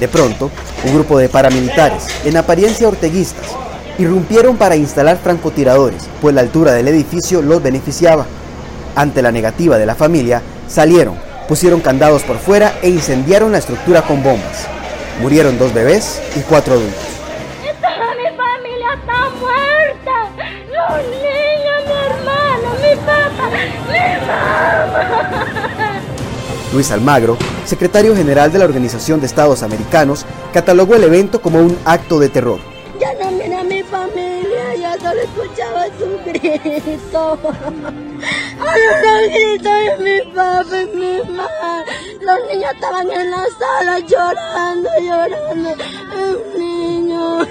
[0.00, 0.50] De pronto,
[0.84, 3.54] un grupo de paramilitares, en apariencia orteguistas,
[3.98, 8.26] irrumpieron para instalar francotiradores, pues la altura del edificio los beneficiaba.
[8.96, 11.16] Ante la negativa de la familia, salieron,
[11.48, 14.66] pusieron candados por fuera e incendiaron la estructura con bombas.
[15.20, 17.02] Murieron dos bebés y cuatro adultos.
[17.80, 20.30] Toda mi familia está muerta.
[20.70, 23.50] Los niños, mi hermano, mi papá,
[23.90, 26.00] mi mamá.
[26.72, 31.78] Luis Almagro, secretario general de la Organización de Estados Americanos, catalogó el evento como un
[31.84, 32.58] acto de terror.
[33.00, 37.38] Ya no mira a mi familia, ya solo escuchaba su grito.
[38.58, 41.84] Los mi papá y mi mamá.
[42.20, 45.74] Los niños estaban en la sala llorando, llorando.
[46.14, 47.46] Un niño.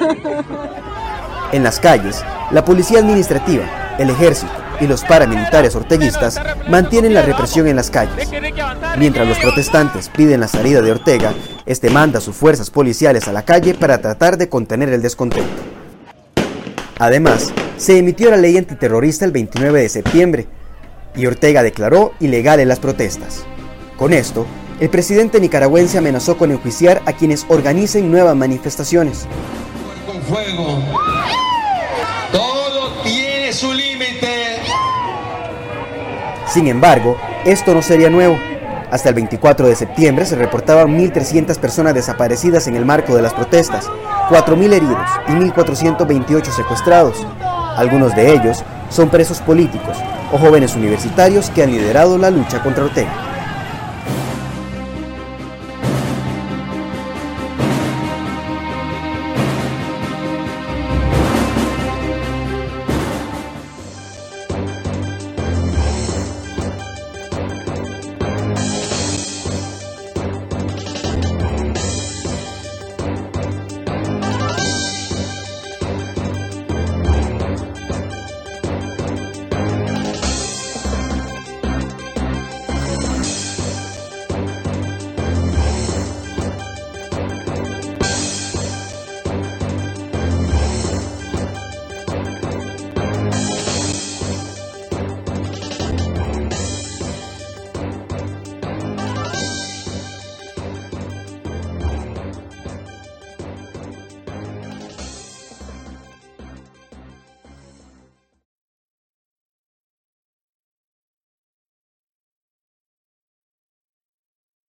[1.52, 7.68] En las calles, la policía administrativa, el ejército y los paramilitares orteguistas mantienen la represión
[7.68, 8.30] en las calles.
[8.98, 11.34] Mientras los protestantes piden la salida de Ortega,
[11.66, 15.62] este manda sus fuerzas policiales a la calle para tratar de contener el descontento.
[17.00, 20.48] Además, se emitió la ley antiterrorista el 29 de septiembre,
[21.16, 23.46] y Ortega declaró ilegales las protestas.
[23.98, 24.46] Con esto,
[24.80, 29.28] el presidente nicaragüense amenazó con enjuiciar a quienes organicen nuevas manifestaciones.
[30.06, 30.80] Con fuego.
[32.32, 34.58] Todo tiene su límite.
[36.48, 38.38] Sin embargo, esto no sería nuevo.
[38.92, 43.34] Hasta el 24 de septiembre se reportaban 1.300 personas desaparecidas en el marco de las
[43.34, 43.90] protestas,
[44.30, 47.26] 4.000 heridos y 1.428 secuestrados.
[47.76, 49.98] Algunos de ellos son presos políticos
[50.34, 53.33] o jóvenes universitarios que han liderado la lucha contra Ortega.